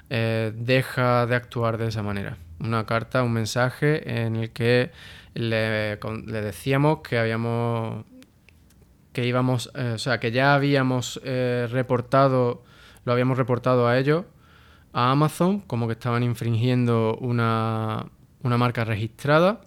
eh, 0.08 0.52
deja 0.54 1.26
de 1.26 1.34
actuar 1.34 1.78
de 1.78 1.88
esa 1.88 2.02
manera. 2.02 2.36
Una 2.60 2.84
carta, 2.84 3.22
un 3.22 3.32
mensaje 3.32 4.24
en 4.24 4.36
el 4.36 4.50
que 4.50 4.90
le, 5.34 5.96
decíamos 5.96 7.00
que 7.00 7.18
habíamos 7.18 8.04
que 9.12 9.26
íbamos, 9.26 9.70
eh, 9.74 9.92
o 9.94 9.98
sea, 9.98 10.20
que 10.20 10.30
ya 10.30 10.54
habíamos 10.54 11.20
eh, 11.24 11.66
reportado, 11.70 12.62
lo 13.04 13.12
habíamos 13.12 13.38
reportado 13.38 13.88
a 13.88 13.98
ellos, 13.98 14.24
a 14.92 15.10
Amazon, 15.10 15.60
como 15.60 15.86
que 15.86 15.94
estaban 15.94 16.22
infringiendo 16.22 17.16
una, 17.20 18.06
una 18.42 18.56
marca 18.56 18.84
registrada 18.84 19.62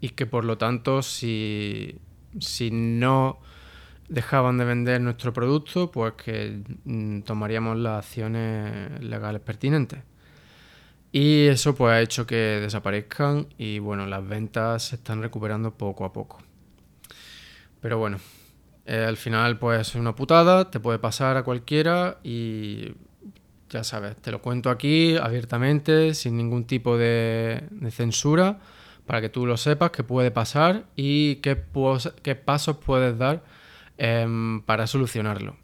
y 0.00 0.10
que 0.10 0.26
por 0.26 0.44
lo 0.44 0.58
tanto 0.58 1.02
si, 1.02 2.00
no 2.72 3.38
dejaban 4.08 4.58
de 4.58 4.64
vender 4.64 5.00
nuestro 5.00 5.32
producto, 5.32 5.90
pues 5.90 6.14
que 6.14 6.62
mm, 6.84 7.20
tomaríamos 7.20 7.76
las 7.78 8.06
acciones 8.06 9.00
legales 9.00 9.40
pertinentes. 9.42 10.00
Y 11.12 11.46
eso 11.46 11.74
pues 11.74 11.92
ha 11.92 12.00
hecho 12.00 12.26
que 12.26 12.36
desaparezcan 12.36 13.48
y 13.58 13.78
bueno, 13.80 14.06
las 14.06 14.26
ventas 14.26 14.84
se 14.84 14.96
están 14.96 15.22
recuperando 15.22 15.74
poco 15.74 16.04
a 16.04 16.12
poco. 16.12 16.38
Pero 17.80 17.98
bueno, 17.98 18.18
eh, 18.86 19.04
al 19.06 19.16
final 19.16 19.58
pues 19.58 19.88
es 19.88 19.94
una 19.96 20.14
putada, 20.14 20.70
te 20.70 20.78
puede 20.78 20.98
pasar 20.98 21.36
a 21.36 21.42
cualquiera 21.42 22.18
y 22.22 22.92
ya 23.68 23.82
sabes, 23.84 24.16
te 24.16 24.30
lo 24.30 24.40
cuento 24.40 24.70
aquí 24.70 25.16
abiertamente, 25.16 26.14
sin 26.14 26.36
ningún 26.36 26.64
tipo 26.64 26.96
de 26.96 27.64
censura 27.90 28.58
para 29.10 29.20
que 29.20 29.28
tú 29.28 29.44
lo 29.44 29.56
sepas, 29.56 29.90
qué 29.90 30.04
puede 30.04 30.30
pasar 30.30 30.84
y 30.94 31.36
qué, 31.42 31.56
pasos 31.56 32.76
puedes 32.76 33.18
dar 33.18 33.42
em, 33.98 34.62
para 34.62 34.86
solucionarlo. 34.86 35.56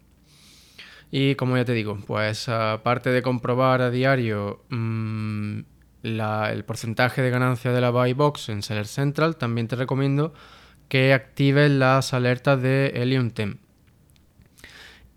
Y 1.11 1.35
como 1.35 1.55
ya 1.57 1.65
te 1.65 1.73
digo, 1.73 1.97
pues 2.05 2.49
aparte 2.49 3.11
de 3.11 3.21
comprobar 3.21 3.81
a 3.81 3.89
diario 3.89 4.63
mm, 4.69 5.59
el 6.03 6.63
porcentaje 6.65 7.21
de 7.21 7.29
ganancia 7.29 7.71
de 7.71 7.81
la 7.81 7.91
buy 7.91 8.13
box 8.13 8.49
en 8.49 8.61
Seller 8.61 8.87
Central, 8.87 9.37
también 9.37 9.67
te 9.67 9.75
recomiendo 9.75 10.33
que 10.89 11.13
actives 11.13 11.71
las 11.71 12.13
alertas 12.13 12.61
de 12.61 12.91
Helium 12.95 13.29
10. 13.29 13.55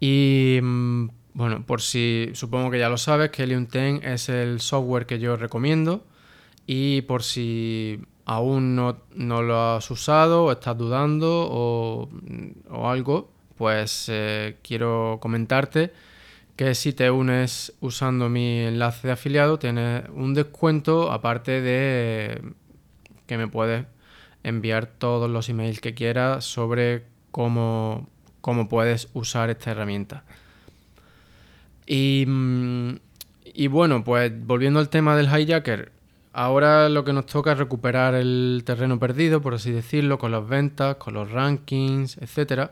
Y 0.00 0.60
mm, 0.62 1.08
bueno, 1.34 1.64
por 1.66 1.80
si 1.82 2.30
supongo 2.34 2.70
que 2.70 2.78
ya 2.78 2.88
lo 2.88 2.98
sabes, 2.98 3.30
que 3.30 3.44
Helium 3.44 3.66
10 3.66 4.04
es 4.04 4.28
el 4.28 4.60
software 4.60 5.06
que 5.06 5.18
yo 5.18 5.36
recomiendo. 5.36 6.04
Y 6.66 7.02
por 7.02 7.22
si 7.22 8.00
aún 8.24 8.76
no, 8.76 8.96
lo 9.16 9.74
has 9.74 9.90
usado 9.90 10.44
o 10.44 10.52
estás 10.52 10.78
dudando 10.78 11.48
o, 11.50 12.08
algo, 12.88 13.32
pues 13.60 14.06
eh, 14.08 14.56
quiero 14.62 15.18
comentarte 15.20 15.92
que 16.56 16.74
si 16.74 16.94
te 16.94 17.10
unes 17.10 17.74
usando 17.82 18.30
mi 18.30 18.60
enlace 18.60 19.08
de 19.08 19.12
afiliado 19.12 19.58
tienes 19.58 20.04
un 20.14 20.32
descuento 20.32 21.12
aparte 21.12 21.60
de 21.60 22.40
que 23.26 23.36
me 23.36 23.48
puedes 23.48 23.84
enviar 24.44 24.86
todos 24.86 25.28
los 25.28 25.50
emails 25.50 25.82
que 25.82 25.92
quieras 25.92 26.46
sobre 26.46 27.04
cómo, 27.30 28.08
cómo 28.40 28.66
puedes 28.66 29.08
usar 29.12 29.50
esta 29.50 29.72
herramienta. 29.72 30.24
Y, 31.86 32.24
mm, 32.26 32.94
y 33.44 33.66
bueno, 33.66 34.04
pues 34.04 34.32
volviendo 34.46 34.80
al 34.80 34.88
tema 34.88 35.16
del 35.16 35.26
hijacker, 35.26 35.92
Ahora 36.32 36.88
lo 36.88 37.04
que 37.04 37.12
nos 37.12 37.26
toca 37.26 37.52
es 37.52 37.58
recuperar 37.58 38.14
el 38.14 38.62
terreno 38.64 39.00
perdido, 39.00 39.42
por 39.42 39.54
así 39.54 39.72
decirlo, 39.72 40.16
con 40.18 40.30
las 40.30 40.48
ventas, 40.48 40.94
con 40.94 41.14
los 41.14 41.28
rankings, 41.30 42.18
etc. 42.18 42.70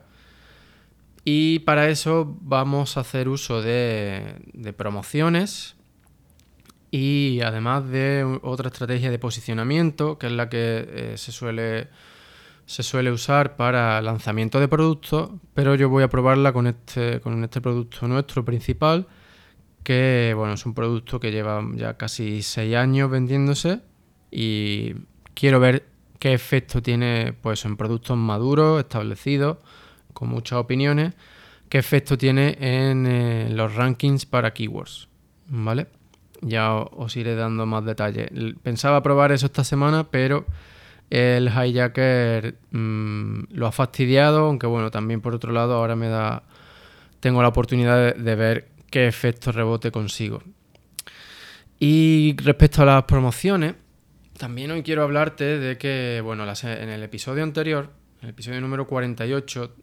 Y 1.30 1.58
para 1.58 1.90
eso 1.90 2.38
vamos 2.40 2.96
a 2.96 3.00
hacer 3.00 3.28
uso 3.28 3.60
de, 3.60 4.72
promociones 4.78 5.76
y 6.90 7.42
además 7.44 7.86
de 7.86 8.24
otra 8.40 8.68
estrategia 8.68 9.10
de 9.10 9.18
posicionamiento, 9.18 10.16
que 10.16 10.28
es 10.28 10.32
la 10.32 10.48
que 10.48 10.88
eh, 10.88 11.14
se, 11.18 11.30
suele, 11.30 11.88
se 12.64 12.82
suele 12.82 13.12
usar 13.12 13.56
para 13.56 14.00
lanzamiento 14.00 14.58
de 14.58 14.68
productos, 14.68 15.32
pero 15.52 15.74
yo 15.74 15.90
voy 15.90 16.02
a 16.02 16.08
probarla 16.08 16.54
con 16.54 16.66
este, 16.66 17.20
con 17.20 17.44
este 17.44 17.60
producto 17.60 18.08
nuestro 18.08 18.42
principal 18.46 19.06
que 19.82 20.32
bueno, 20.34 20.54
es 20.54 20.64
un 20.64 20.72
producto 20.72 21.20
que 21.20 21.30
lleva 21.30 21.62
ya 21.74 21.98
casi 21.98 22.40
seis 22.40 22.74
años 22.74 23.10
vendiéndose 23.10 23.82
y 24.30 24.94
quiero 25.34 25.60
ver 25.60 25.84
qué 26.18 26.32
efecto 26.32 26.80
tiene 26.80 27.34
pues 27.42 27.66
en 27.66 27.76
productos 27.76 28.16
maduros, 28.16 28.80
establecidos, 28.80 29.58
con 30.18 30.30
muchas 30.30 30.58
opiniones, 30.58 31.14
qué 31.68 31.78
efecto 31.78 32.18
tiene 32.18 32.58
en 32.58 33.06
eh, 33.06 33.48
los 33.52 33.76
rankings 33.76 34.26
para 34.26 34.52
keywords, 34.52 35.06
¿vale? 35.46 35.86
Ya 36.40 36.74
os 36.74 37.16
iré 37.16 37.36
dando 37.36 37.66
más 37.66 37.84
detalles. 37.84 38.28
Pensaba 38.64 39.00
probar 39.00 39.30
eso 39.30 39.46
esta 39.46 39.62
semana, 39.62 40.10
pero 40.10 40.44
el 41.08 41.46
hijacker 41.46 42.56
mm, 42.72 43.42
lo 43.50 43.68
ha 43.68 43.70
fastidiado, 43.70 44.46
aunque 44.46 44.66
bueno, 44.66 44.90
también 44.90 45.20
por 45.20 45.36
otro 45.36 45.52
lado 45.52 45.74
ahora 45.74 45.94
me 45.94 46.08
da 46.08 46.42
tengo 47.20 47.40
la 47.40 47.48
oportunidad 47.48 48.16
de 48.16 48.34
ver 48.34 48.68
qué 48.90 49.06
efecto 49.06 49.52
rebote 49.52 49.92
consigo. 49.92 50.42
Y 51.78 52.34
respecto 52.42 52.82
a 52.82 52.86
las 52.86 53.04
promociones, 53.04 53.76
también 54.36 54.72
hoy 54.72 54.82
quiero 54.82 55.04
hablarte 55.04 55.60
de 55.60 55.78
que, 55.78 56.20
bueno, 56.24 56.44
en 56.44 56.88
el 56.88 57.02
episodio 57.04 57.44
anterior, 57.44 57.92
en 58.20 58.24
el 58.24 58.30
episodio 58.30 58.60
número 58.60 58.84
48, 58.88 59.76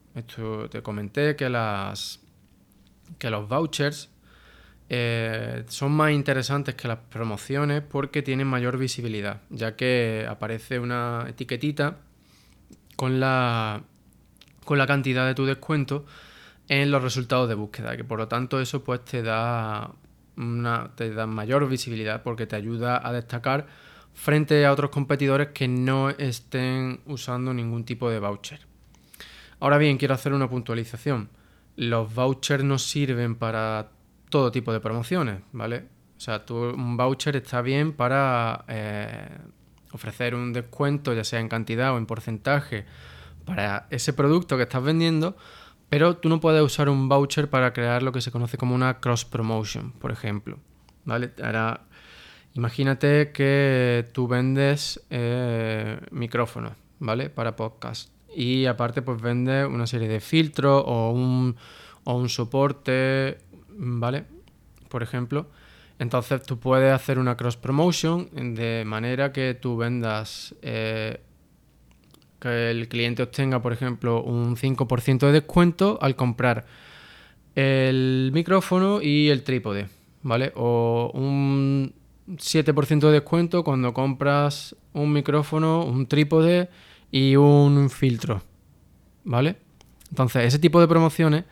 te 0.70 0.82
comenté 0.82 1.36
que, 1.36 1.50
las, 1.50 2.22
que 3.20 3.30
los 3.30 3.48
vouchers 3.50 4.10
eh, 4.88 5.64
son 5.68 5.92
más 5.92 6.12
interesantes 6.12 6.76
que 6.76 6.88
las 6.88 7.00
promociones 7.10 7.82
porque 7.82 8.22
tienen 8.22 8.48
mayor 8.48 8.78
visibilidad, 8.78 9.42
ya 9.50 9.76
que 9.76 10.26
aparece 10.30 10.80
una 10.80 11.26
etiquetita 11.28 11.98
con 12.96 13.20
la, 13.20 13.84
con 14.64 14.78
la 14.78 14.88
cantidad 14.88 15.26
de 15.26 15.36
tu 15.36 15.46
descuento 15.46 16.06
en 16.68 16.92
los 16.92 17.04
resultados 17.04 17.50
de 17.50 17.56
búsqueda, 17.56 17.98
que 17.98 18.04
por 18.04 18.20
lo 18.20 18.28
tanto 18.28 18.62
eso 18.62 18.84
pues 18.84 19.04
te 19.04 19.22
da 19.22 19.92
una 20.38 20.92
te 20.96 21.14
da 21.14 21.28
mayor 21.28 21.68
visibilidad 21.70 22.22
porque 22.22 22.46
te 22.46 22.56
ayuda 22.56 23.08
a 23.08 23.14
destacar 23.14 23.68
frente 24.14 24.66
a 24.66 24.72
otros 24.72 24.92
competidores 24.92 25.50
que 25.50 25.68
no 25.68 26.10
estén 26.10 27.02
usando 27.06 27.54
ningún 27.54 27.86
tipo 27.86 28.10
de 28.10 28.20
voucher. 28.20 28.65
Ahora 29.60 29.78
bien, 29.78 29.98
quiero 29.98 30.14
hacer 30.14 30.34
una 30.34 30.50
puntualización. 30.50 31.30
Los 31.76 32.14
vouchers 32.14 32.64
no 32.64 32.78
sirven 32.78 33.36
para 33.36 33.90
todo 34.30 34.52
tipo 34.52 34.74
de 34.74 34.80
promociones, 34.80 35.42
¿vale? 35.52 35.88
O 36.18 36.20
sea, 36.20 36.44
un 36.50 36.98
voucher 36.98 37.36
está 37.36 37.62
bien 37.62 37.94
para 37.94 38.66
eh, 38.68 39.38
ofrecer 39.92 40.36
un 40.36 40.54
descuento, 40.54 41.14
ya 41.14 41.24
sea 41.24 41.40
en 41.40 41.50
cantidad 41.50 41.94
o 41.94 41.98
en 41.98 42.06
porcentaje, 42.06 42.86
para 43.46 43.88
ese 43.90 44.14
producto 44.14 44.58
que 44.58 44.64
estás 44.64 44.84
vendiendo, 44.84 45.36
pero 45.90 46.18
tú 46.18 46.30
no 46.30 46.40
puedes 46.40 46.62
usar 46.62 46.90
un 46.90 47.10
voucher 47.10 47.50
para 47.50 47.74
crear 47.74 48.02
lo 48.04 48.12
que 48.12 48.22
se 48.22 48.32
conoce 48.32 48.58
como 48.58 48.76
una 48.76 49.00
cross 49.00 49.26
promotion, 49.26 49.92
por 49.92 50.12
ejemplo. 50.12 50.60
¿Vale? 51.04 51.32
Ahora, 51.44 51.82
imagínate 52.54 53.32
que 53.32 54.10
tú 54.14 54.28
vendes 54.28 55.06
eh, 55.10 56.00
micrófonos, 56.12 56.74
¿vale? 57.00 57.30
Para 57.30 57.56
podcast. 57.56 58.15
Y 58.36 58.66
aparte, 58.66 59.02
pues 59.02 59.22
vendes 59.22 59.66
una 59.68 59.88
serie 59.88 60.08
de 60.08 60.20
filtros 60.20 60.84
o 60.86 61.12
un, 61.12 61.56
o 62.04 62.16
un 62.16 62.30
soporte, 62.30 63.38
¿vale? 63.70 64.26
Por 64.90 65.04
ejemplo. 65.04 65.48
Entonces 65.98 66.44
tú 66.44 66.60
puedes 66.60 66.92
hacer 66.92 67.20
una 67.20 67.38
cross 67.38 67.56
promotion 67.56 68.28
de 68.56 68.84
manera 68.86 69.32
que 69.32 69.54
tú 69.54 69.78
vendas 69.78 70.54
eh, 70.62 71.22
que 72.40 72.70
el 72.72 72.88
cliente 72.90 73.24
obtenga, 73.24 73.62
por 73.62 73.72
ejemplo, 73.72 74.22
un 74.22 74.58
5% 74.58 75.20
de 75.20 75.32
descuento 75.32 75.98
al 76.02 76.16
comprar 76.16 76.66
el 77.56 78.32
micrófono 78.34 79.02
y 79.02 79.30
el 79.30 79.44
trípode, 79.44 79.88
¿vale? 80.22 80.52
O 80.56 81.12
un 81.14 81.94
7% 82.28 83.00
de 83.00 83.12
descuento 83.12 83.64
cuando 83.64 83.94
compras 83.94 84.76
un 84.94 85.14
micrófono, 85.14 85.86
un 85.86 86.08
trípode 86.08 86.70
y 87.12 87.36
un 87.36 87.90
filtro, 87.90 88.42
¿vale? 89.24 89.58
Entonces, 90.10 90.46
ese 90.46 90.60
tipo 90.60 90.80
de 90.80 90.88
promociones 90.88 91.46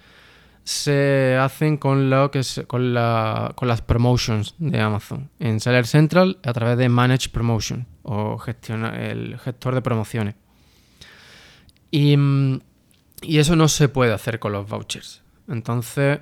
se 0.64 1.38
hacen 1.40 1.78
con 1.78 2.10
lo 2.10 2.32
que 2.32 2.42
con, 2.68 2.94
las 2.94 3.82
promotions 3.86 4.56
de 4.58 4.80
Amazon 4.80 5.30
en 5.40 5.60
Seller 5.60 5.86
Central 5.86 6.40
a 6.44 6.54
través 6.54 6.78
de 6.78 6.88
Manage 6.88 7.30
Promotion 7.30 7.86
o 8.04 8.38
gestiona, 8.38 8.96
el 9.06 9.38
gestor 9.40 9.76
de 9.76 9.82
promociones. 9.82 10.36
Y, 11.92 12.16
y, 13.22 13.38
eso 13.38 13.56
no 13.56 13.68
se 13.68 13.90
puede 13.90 14.14
hacer 14.14 14.40
con 14.40 14.54
los 14.54 14.68
vouchers. 14.68 15.22
Entonces 15.48 16.20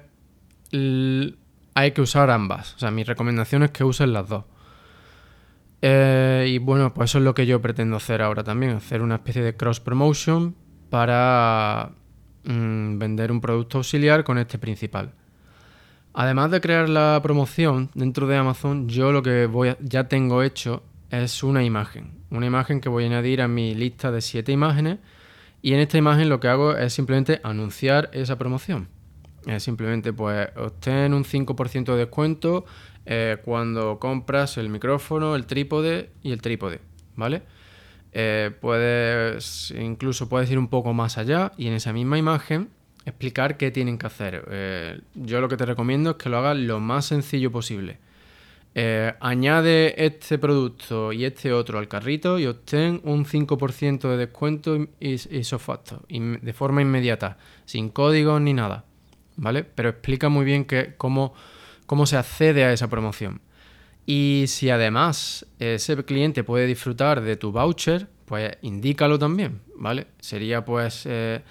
hay 0.71 1.91
que 1.91 2.01
usar 2.01 2.29
ambas. 2.29 2.75
O 2.75 2.79
sea, 2.79 2.91
mi 2.91 3.03
recomendación 3.03 3.63
es 3.63 3.71
que 3.71 3.83
usen 3.83 4.13
las 4.13 4.27
dos. 4.27 4.45
Eh, 5.81 6.47
y 6.49 6.57
bueno, 6.59 6.93
pues 6.93 7.09
eso 7.11 7.17
es 7.17 7.23
lo 7.23 7.33
que 7.33 7.45
yo 7.45 7.61
pretendo 7.61 7.97
hacer 7.97 8.21
ahora 8.21 8.43
también, 8.43 8.73
hacer 8.73 9.01
una 9.01 9.15
especie 9.15 9.41
de 9.41 9.55
cross 9.55 9.79
promotion 9.79 10.55
para 10.89 11.91
Mm, 12.43 12.97
vender 12.97 13.31
un 13.31 13.39
producto 13.39 13.77
auxiliar 13.77 14.23
con 14.23 14.37
este 14.37 14.57
principal. 14.57 15.13
Además 16.13 16.51
de 16.51 16.59
crear 16.59 16.89
la 16.89 17.19
promoción 17.21 17.89
dentro 17.93 18.27
de 18.27 18.35
Amazon, 18.35 18.89
yo 18.89 19.11
lo 19.11 19.21
que 19.21 19.45
voy 19.45 19.75
ya 19.79 20.07
tengo 20.07 20.43
hecho 20.43 20.83
es 21.11 21.43
una 21.43 21.63
imagen. 21.63 22.11
Una 22.31 22.47
imagen 22.47 22.81
que 22.81 22.89
voy 22.89 23.03
a 23.03 23.07
añadir 23.07 23.41
a 23.41 23.47
mi 23.47 23.75
lista 23.75 24.11
de 24.11 24.21
7 24.21 24.51
imágenes. 24.51 24.97
Y 25.61 25.73
en 25.73 25.79
esta 25.79 25.97
imagen 25.97 26.29
lo 26.29 26.39
que 26.39 26.47
hago 26.47 26.75
es 26.75 26.93
simplemente 26.93 27.39
anunciar 27.43 28.09
esa 28.13 28.37
promoción. 28.37 28.87
Es 29.45 29.63
simplemente 29.63 30.13
pues 30.13 30.49
obtén 30.55 31.13
un 31.13 31.23
5% 31.23 31.93
de 31.93 31.97
descuento 31.97 32.65
eh, 33.05 33.37
cuando 33.43 33.99
compras 33.99 34.57
el 34.57 34.69
micrófono, 34.69 35.35
el 35.35 35.45
trípode 35.45 36.11
y 36.21 36.31
el 36.31 36.41
trípode. 36.41 36.79
¿Vale? 37.15 37.43
Eh, 38.13 38.51
puedes, 38.59 39.71
incluso 39.71 40.27
puedes 40.29 40.49
ir 40.51 40.59
un 40.59 40.67
poco 40.67 40.93
más 40.93 41.17
allá 41.17 41.53
y 41.57 41.67
en 41.67 41.73
esa 41.73 41.93
misma 41.93 42.17
imagen 42.17 42.69
explicar 43.05 43.57
qué 43.57 43.71
tienen 43.71 43.97
que 43.97 44.07
hacer. 44.07 44.45
Eh, 44.51 45.01
yo 45.15 45.41
lo 45.41 45.49
que 45.49 45.57
te 45.57 45.65
recomiendo 45.65 46.11
es 46.11 46.15
que 46.17 46.29
lo 46.29 46.37
hagas 46.37 46.57
lo 46.57 46.79
más 46.79 47.05
sencillo 47.05 47.51
posible. 47.51 47.99
Añade 49.19 50.05
este 50.05 50.37
producto 50.37 51.11
y 51.11 51.25
este 51.25 51.51
otro 51.51 51.77
al 51.77 51.89
carrito 51.89 52.39
y 52.39 52.45
obtén 52.45 53.01
un 53.03 53.25
5% 53.25 54.09
de 54.09 54.15
descuento 54.15 54.77
y, 54.77 54.87
y 54.99 56.19
de 56.19 56.53
forma 56.53 56.81
inmediata, 56.81 57.37
sin 57.65 57.89
códigos 57.89 58.39
ni 58.39 58.53
nada. 58.53 58.85
¿Vale? 59.35 59.63
Pero 59.63 59.89
explica 59.89 60.29
muy 60.29 60.45
bien 60.45 60.63
que, 60.63 60.93
cómo, 60.97 61.33
cómo 61.91 62.05
se 62.05 62.15
accede 62.15 62.63
a 62.63 62.71
esa 62.71 62.89
promoción. 62.89 63.41
Y 64.05 64.45
si 64.47 64.69
además 64.69 65.45
ese 65.59 66.01
cliente 66.05 66.41
puede 66.45 66.65
disfrutar 66.65 67.19
de 67.19 67.35
tu 67.35 67.51
voucher, 67.51 68.07
pues 68.23 68.49
indícalo 68.61 69.19
también, 69.19 69.59
¿vale? 69.75 70.07
Sería 70.21 70.63
pues 70.63 71.03
eh, 71.05 71.41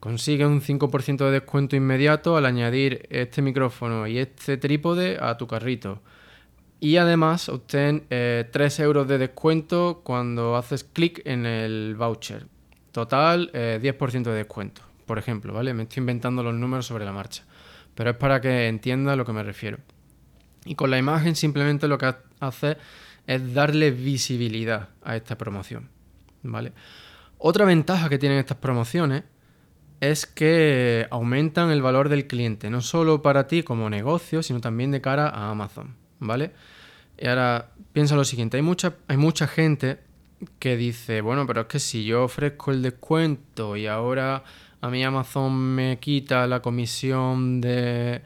consigue 0.00 0.46
un 0.46 0.60
5% 0.60 1.18
de 1.18 1.30
descuento 1.30 1.76
inmediato 1.76 2.36
al 2.36 2.44
añadir 2.44 3.06
este 3.08 3.40
micrófono 3.40 4.08
y 4.08 4.18
este 4.18 4.56
trípode 4.56 5.16
a 5.20 5.36
tu 5.36 5.46
carrito. 5.46 6.02
Y 6.80 6.96
además 6.96 7.48
obtén 7.48 8.02
3 8.08 8.10
eh, 8.10 8.82
euros 8.82 9.06
de 9.06 9.18
descuento 9.18 10.00
cuando 10.02 10.56
haces 10.56 10.82
clic 10.82 11.22
en 11.24 11.46
el 11.46 11.94
voucher. 11.94 12.48
Total, 12.90 13.52
10% 13.52 13.52
eh, 13.54 14.30
de 14.30 14.32
descuento, 14.32 14.82
por 15.06 15.18
ejemplo, 15.18 15.52
¿vale? 15.52 15.72
Me 15.72 15.84
estoy 15.84 16.00
inventando 16.00 16.42
los 16.42 16.54
números 16.54 16.84
sobre 16.84 17.04
la 17.04 17.12
marcha. 17.12 17.44
Pero 17.94 18.10
es 18.10 18.16
para 18.16 18.40
que 18.40 18.68
entienda 18.68 19.12
a 19.12 19.16
lo 19.16 19.24
que 19.24 19.32
me 19.32 19.42
refiero. 19.42 19.78
Y 20.64 20.74
con 20.74 20.90
la 20.90 20.98
imagen 20.98 21.36
simplemente 21.36 21.88
lo 21.88 21.98
que 21.98 22.14
hace 22.40 22.76
es 23.26 23.54
darle 23.54 23.90
visibilidad 23.90 24.88
a 25.02 25.16
esta 25.16 25.36
promoción. 25.36 25.88
¿vale? 26.42 26.72
Otra 27.38 27.64
ventaja 27.64 28.08
que 28.08 28.18
tienen 28.18 28.38
estas 28.38 28.58
promociones 28.58 29.24
es 30.00 30.26
que 30.26 31.06
aumentan 31.10 31.70
el 31.70 31.82
valor 31.82 32.08
del 32.08 32.26
cliente, 32.26 32.70
no 32.70 32.80
solo 32.80 33.22
para 33.22 33.46
ti 33.46 33.62
como 33.62 33.88
negocio, 33.90 34.42
sino 34.42 34.60
también 34.60 34.90
de 34.90 35.00
cara 35.00 35.28
a 35.28 35.50
Amazon. 35.50 35.96
¿Vale? 36.20 36.52
Y 37.18 37.26
ahora 37.26 37.70
piensa 37.92 38.16
lo 38.16 38.24
siguiente, 38.24 38.56
hay 38.56 38.62
mucha, 38.62 38.94
hay 39.08 39.16
mucha 39.16 39.46
gente 39.46 39.98
que 40.58 40.76
dice, 40.76 41.20
bueno, 41.20 41.46
pero 41.46 41.62
es 41.62 41.66
que 41.68 41.78
si 41.78 42.04
yo 42.04 42.24
ofrezco 42.24 42.70
el 42.70 42.82
descuento 42.82 43.76
y 43.76 43.86
ahora 43.86 44.42
a 44.84 44.90
mí 44.90 45.02
Amazon 45.02 45.54
me 45.74 45.98
quita 45.98 46.46
la 46.46 46.60
comisión 46.60 47.60
de 47.62 48.20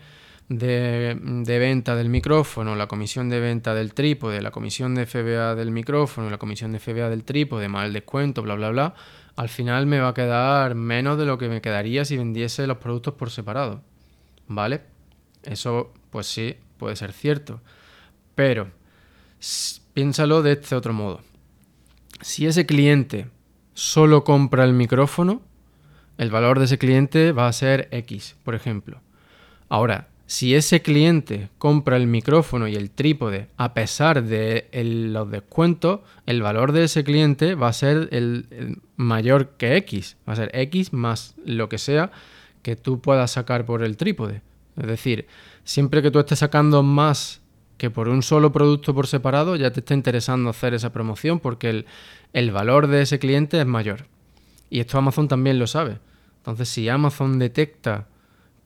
de, 0.49 1.59
venta 1.61 1.95
del 1.95 2.09
micrófono, 2.09 2.75
la 2.75 2.89
comisión 2.89 3.29
de 3.29 3.39
venta 3.39 3.75
del 3.75 3.95
trípode, 3.95 4.41
la 4.41 4.51
comisión 4.51 4.95
de 4.97 5.07
FBA 5.07 5.55
del 5.55 5.71
micrófono, 5.71 6.31
la 6.31 6.39
comisión 6.39 6.73
de 6.73 6.81
FBA 6.81 7.11
del 7.11 7.23
trípode, 7.23 7.69
más 7.69 7.87
el 7.87 7.93
descuento, 7.93 8.43
bla, 8.43 8.57
bla, 8.57 8.71
bla, 8.71 8.95
al 9.37 9.49
final 9.49 9.87
me 9.87 10.01
va 10.01 10.09
a 10.09 10.15
quedar 10.15 10.75
menos 10.75 11.17
de 11.17 11.27
lo 11.27 11.39
que 11.39 11.49
me 11.49 11.61
quedaría 11.61 12.05
si 12.05 12.17
vendiese 12.17 12.67
los 12.67 12.79
productos 12.79 13.15
por 13.15 13.31
separado. 13.31 13.83
¿Vale? 14.49 14.81
Eso, 15.45 15.93
pues 16.11 16.27
sí, 16.27 16.57
puede 16.77 16.97
ser 16.97 17.13
cierto. 17.13 17.61
Pero, 18.35 18.69
piénsalo 19.95 20.43
de 20.43 20.53
este 20.53 20.75
otro 20.75 20.93
modo. 20.93 21.21
Si 22.21 22.47
ese 22.47 22.67
cliente 22.67 23.29
solo 23.75 24.25
compra 24.25 24.65
el 24.65 24.73
micrófono, 24.73 25.43
el 26.19 26.31
valor 26.31 26.59
de 26.59 26.67
ese 26.67 26.79
cliente 26.79 27.33
va 27.33 27.49
a 27.49 27.53
ser 27.53 27.89
X, 27.93 28.37
por 28.45 28.55
ejemplo. 28.55 29.01
Ahora, 29.69 30.09
si 30.27 30.55
ese 30.55 30.83
cliente 30.83 31.49
compra 31.57 31.97
el 31.97 32.07
micrófono 32.07 32.69
y 32.69 32.75
el 32.75 32.91
trípode 32.91 33.49
a 33.57 33.73
pesar 33.73 34.25
de 34.25 34.69
los 34.73 35.31
descuentos, 35.31 36.01
el 36.27 36.43
valor 36.43 36.73
de 36.73 36.85
ese 36.85 37.03
cliente 37.03 37.55
va 37.55 37.69
a 37.69 37.73
ser 37.73 38.11
el, 38.13 38.79
mayor 38.97 39.53
que 39.57 39.77
X. 39.77 40.19
Va 40.29 40.35
a 40.35 40.37
ser 40.37 40.51
X 40.53 40.93
más 40.93 41.35
lo 41.47 41.71
que 41.71 41.79
sea 41.79 42.11
que 42.61 42.77
tú 42.77 43.01
puedas 43.01 43.31
sacar 43.31 43.65
por 43.65 43.83
el 43.83 43.97
trípode. 43.97 44.43
Es 44.77 44.87
decir, 44.87 45.27
siempre 45.65 46.03
que 46.03 46.11
tú 46.11 46.19
estés 46.19 46.41
sacando 46.41 46.83
más 46.83 47.41
que 47.79 47.89
por 47.89 48.09
un 48.09 48.23
solo 48.23 48.53
producto 48.53 48.95
por 48.95 49.07
separado, 49.07 49.57
ya 49.57 49.71
te 49.71 49.81
está 49.81 49.95
interesando 49.95 50.51
hacer 50.51 50.75
esa 50.75 50.93
promoción 50.93 51.41
porque 51.41 51.71
el, 51.71 51.87
el 52.35 52.51
valor 52.51 52.89
de 52.89 53.01
ese 53.01 53.19
cliente 53.19 53.59
es 53.59 53.67
mayor. 53.67 54.05
Y 54.69 54.81
esto 54.81 54.99
Amazon 54.99 55.29
también 55.29 55.59
lo 55.59 55.67
sabe. 55.67 56.01
Entonces, 56.49 56.71
si 56.71 56.89
Amazon 56.89 57.39
detecta 57.39 58.07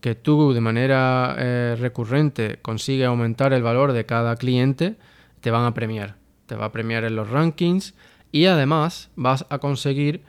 que 0.01 0.15
tú 0.15 0.53
de 0.53 0.61
manera 0.61 1.35
eh, 1.37 1.77
recurrente 1.77 2.61
consigues 2.63 3.09
aumentar 3.09 3.53
el 3.53 3.65
valor 3.65 3.93
de 3.93 4.07
cada 4.07 4.37
cliente, 4.37 4.95
te 5.41 5.51
van 5.51 5.65
a 5.65 5.75
premiar. 5.75 6.15
Te 6.47 6.55
va 6.55 6.67
a 6.67 6.73
premiar 6.73 7.03
en 7.03 7.17
los 7.17 7.29
rankings 7.29 7.95
y 8.31 8.47
además 8.47 9.11
vas 9.17 9.47
a 9.51 9.59
conseguir 9.59 10.23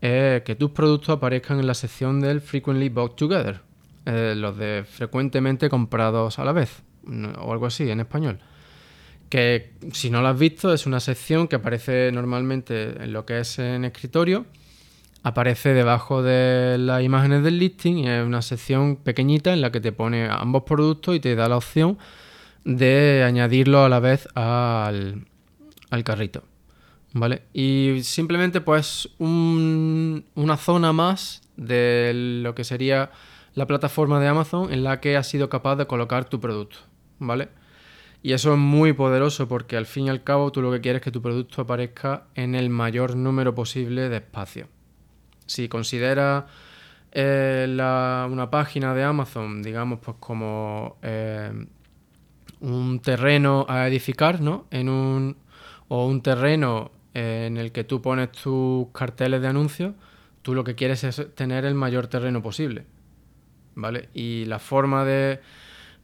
eh, 0.00 0.44
que 0.46 0.54
tus 0.54 0.70
productos 0.70 1.10
aparezcan 1.10 1.60
en 1.60 1.66
la 1.66 1.74
sección 1.74 2.22
del 2.22 2.40
Frequently 2.40 2.88
Bought 2.88 3.16
Together, 3.16 3.60
eh, 4.06 4.32
los 4.34 4.56
de 4.56 4.86
frecuentemente 4.88 5.68
comprados 5.68 6.38
a 6.38 6.44
la 6.46 6.52
vez, 6.52 6.82
o 7.38 7.52
algo 7.52 7.66
así 7.66 7.90
en 7.90 8.00
español. 8.00 8.38
Que 9.28 9.74
si 9.92 10.08
no 10.08 10.22
lo 10.22 10.28
has 10.28 10.38
visto 10.38 10.72
es 10.72 10.86
una 10.86 11.00
sección 11.00 11.48
que 11.48 11.56
aparece 11.56 12.10
normalmente 12.12 13.02
en 13.04 13.12
lo 13.12 13.26
que 13.26 13.40
es 13.40 13.58
en 13.58 13.84
escritorio 13.84 14.46
aparece 15.24 15.72
debajo 15.72 16.22
de 16.22 16.76
las 16.78 17.02
imágenes 17.02 17.42
del 17.42 17.58
listing 17.58 17.96
y 17.96 18.08
es 18.08 18.24
una 18.24 18.42
sección 18.42 18.96
pequeñita 18.96 19.54
en 19.54 19.62
la 19.62 19.72
que 19.72 19.80
te 19.80 19.90
pone 19.90 20.28
ambos 20.28 20.64
productos 20.64 21.16
y 21.16 21.20
te 21.20 21.34
da 21.34 21.48
la 21.48 21.56
opción 21.56 21.98
de 22.64 23.24
añadirlo 23.26 23.84
a 23.84 23.88
la 23.88 24.00
vez 24.00 24.28
al, 24.34 25.24
carrito. 26.04 26.44
¿Vale? 27.14 27.42
Y 27.52 28.00
simplemente 28.02 28.60
pues 28.60 29.08
una 29.18 30.56
zona 30.58 30.92
más 30.92 31.42
de 31.56 32.12
lo 32.42 32.54
que 32.54 32.64
sería 32.64 33.10
la 33.54 33.66
plataforma 33.66 34.20
de 34.20 34.28
Amazon 34.28 34.72
en 34.72 34.84
la 34.84 35.00
que 35.00 35.16
has 35.16 35.28
sido 35.28 35.48
capaz 35.48 35.76
de 35.76 35.86
colocar 35.86 36.28
tu 36.28 36.38
producto. 36.38 36.78
¿Vale? 37.18 37.48
Y 38.22 38.32
eso 38.32 38.52
es 38.52 38.58
muy 38.58 38.92
poderoso 38.92 39.48
porque 39.48 39.78
al 39.78 39.86
fin 39.86 40.06
y 40.06 40.10
al 40.10 40.22
cabo 40.22 40.52
tú 40.52 40.60
lo 40.60 40.70
que 40.70 40.80
quieres 40.82 41.00
es 41.00 41.04
que 41.04 41.10
tu 41.12 41.22
producto 41.22 41.62
aparezca 41.62 42.24
en 42.34 42.54
el 42.54 42.68
mayor 42.68 43.16
número 43.16 43.54
posible 43.54 44.08
de 44.08 44.16
espacios. 44.16 44.68
Si 45.46 45.68
consideras 45.68 46.44
eh, 47.16 47.66
una 47.68 48.50
página 48.50 48.92
de 48.92 49.04
Amazon, 49.04 49.62
digamos, 49.62 50.00
pues 50.00 50.16
como 50.18 50.98
eh, 51.00 51.52
un 52.60 53.00
terreno 53.00 53.66
a 53.68 53.86
edificar, 53.86 54.40
¿no? 54.40 54.66
En 54.72 54.88
un, 54.88 55.36
o 55.86 56.06
un 56.06 56.22
terreno 56.22 56.90
eh, 57.14 57.44
en 57.46 57.56
el 57.56 57.70
que 57.70 57.84
tú 57.84 58.02
pones 58.02 58.32
tus 58.32 58.88
carteles 58.88 59.40
de 59.40 59.46
anuncios, 59.46 59.94
tú 60.42 60.54
lo 60.54 60.64
que 60.64 60.74
quieres 60.74 61.04
es 61.04 61.34
tener 61.36 61.64
el 61.64 61.74
mayor 61.74 62.08
terreno 62.08 62.42
posible. 62.42 62.84
¿Vale? 63.76 64.08
Y 64.12 64.44
la 64.46 64.58
forma 64.58 65.04
de, 65.04 65.40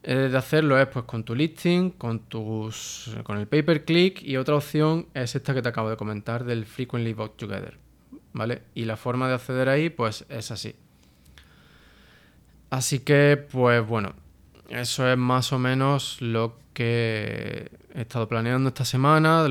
de 0.03 0.37
hacerlo 0.37 0.79
es 0.79 0.87
pues 0.87 1.05
con 1.05 1.25
tu 1.25 1.35
listing, 1.35 1.91
con 1.91 2.19
tus. 2.19 3.17
con 3.23 3.37
el 3.37 3.47
pay 3.47 3.63
per 3.63 3.83
click 3.83 4.21
y 4.21 4.37
otra 4.37 4.55
opción 4.55 5.07
es 5.13 5.35
esta 5.35 5.53
que 5.53 5.61
te 5.61 5.69
acabo 5.69 5.89
de 5.89 5.97
comentar 5.97 6.45
del 6.45 6.65
frequently 6.65 7.13
bought 7.13 7.35
together. 7.37 7.80
¿Vale? 8.33 8.63
Y 8.75 8.85
la 8.85 8.97
forma 8.97 9.27
de 9.27 9.35
acceder 9.35 9.69
ahí, 9.69 9.89
pues 9.89 10.25
es 10.29 10.51
así. 10.51 10.75
Así 12.69 12.99
que, 12.99 13.37
pues 13.51 13.85
bueno, 13.85 14.13
eso 14.69 15.09
es 15.11 15.17
más 15.17 15.51
o 15.51 15.59
menos 15.59 16.21
lo 16.21 16.57
que 16.73 17.69
he 17.93 18.01
estado 18.01 18.29
planeando 18.29 18.69
esta 18.69 18.85
semana 18.85 19.45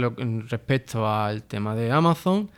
respecto 0.49 1.07
al 1.07 1.43
tema 1.43 1.75
de 1.75 1.93
Amazon 1.93 2.51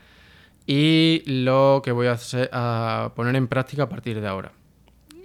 y 0.67 1.23
lo 1.27 1.83
que 1.85 1.91
voy 1.91 2.07
a, 2.07 2.17
a 2.53 3.13
poner 3.17 3.35
en 3.35 3.49
práctica 3.49 3.85
a 3.85 3.89
partir 3.89 4.21
de 4.21 4.29
ahora. 4.29 4.53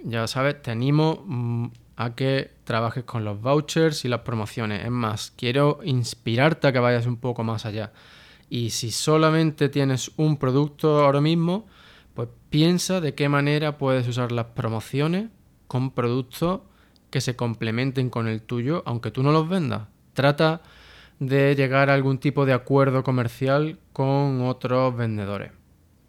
Ya 0.04 0.26
sabes, 0.26 0.60
te 0.62 0.72
animo 0.72 1.24
mm, 1.26 1.66
a 1.96 2.14
que 2.14 2.50
trabajes 2.64 3.04
con 3.04 3.24
los 3.24 3.40
vouchers 3.40 4.04
y 4.04 4.08
las 4.08 4.20
promociones. 4.20 4.84
Es 4.84 4.90
más, 4.90 5.32
quiero 5.36 5.80
inspirarte 5.84 6.68
a 6.68 6.72
que 6.72 6.78
vayas 6.78 7.06
un 7.06 7.16
poco 7.16 7.44
más 7.44 7.66
allá. 7.66 7.92
Y 8.50 8.70
si 8.70 8.90
solamente 8.90 9.68
tienes 9.68 10.10
un 10.16 10.36
producto 10.36 11.04
ahora 11.04 11.20
mismo, 11.20 11.66
pues 12.14 12.28
piensa 12.50 13.00
de 13.00 13.14
qué 13.14 13.28
manera 13.28 13.78
puedes 13.78 14.08
usar 14.08 14.32
las 14.32 14.46
promociones 14.46 15.28
con 15.66 15.90
productos 15.90 16.60
que 17.10 17.20
se 17.20 17.36
complementen 17.36 18.10
con 18.10 18.26
el 18.26 18.42
tuyo, 18.42 18.82
aunque 18.86 19.10
tú 19.10 19.22
no 19.22 19.32
los 19.32 19.48
vendas. 19.48 19.88
Trata 20.14 20.62
de 21.20 21.54
llegar 21.54 21.90
a 21.90 21.94
algún 21.94 22.18
tipo 22.18 22.46
de 22.46 22.52
acuerdo 22.52 23.02
comercial 23.02 23.78
con 23.92 24.42
otros 24.42 24.96
vendedores 24.96 25.52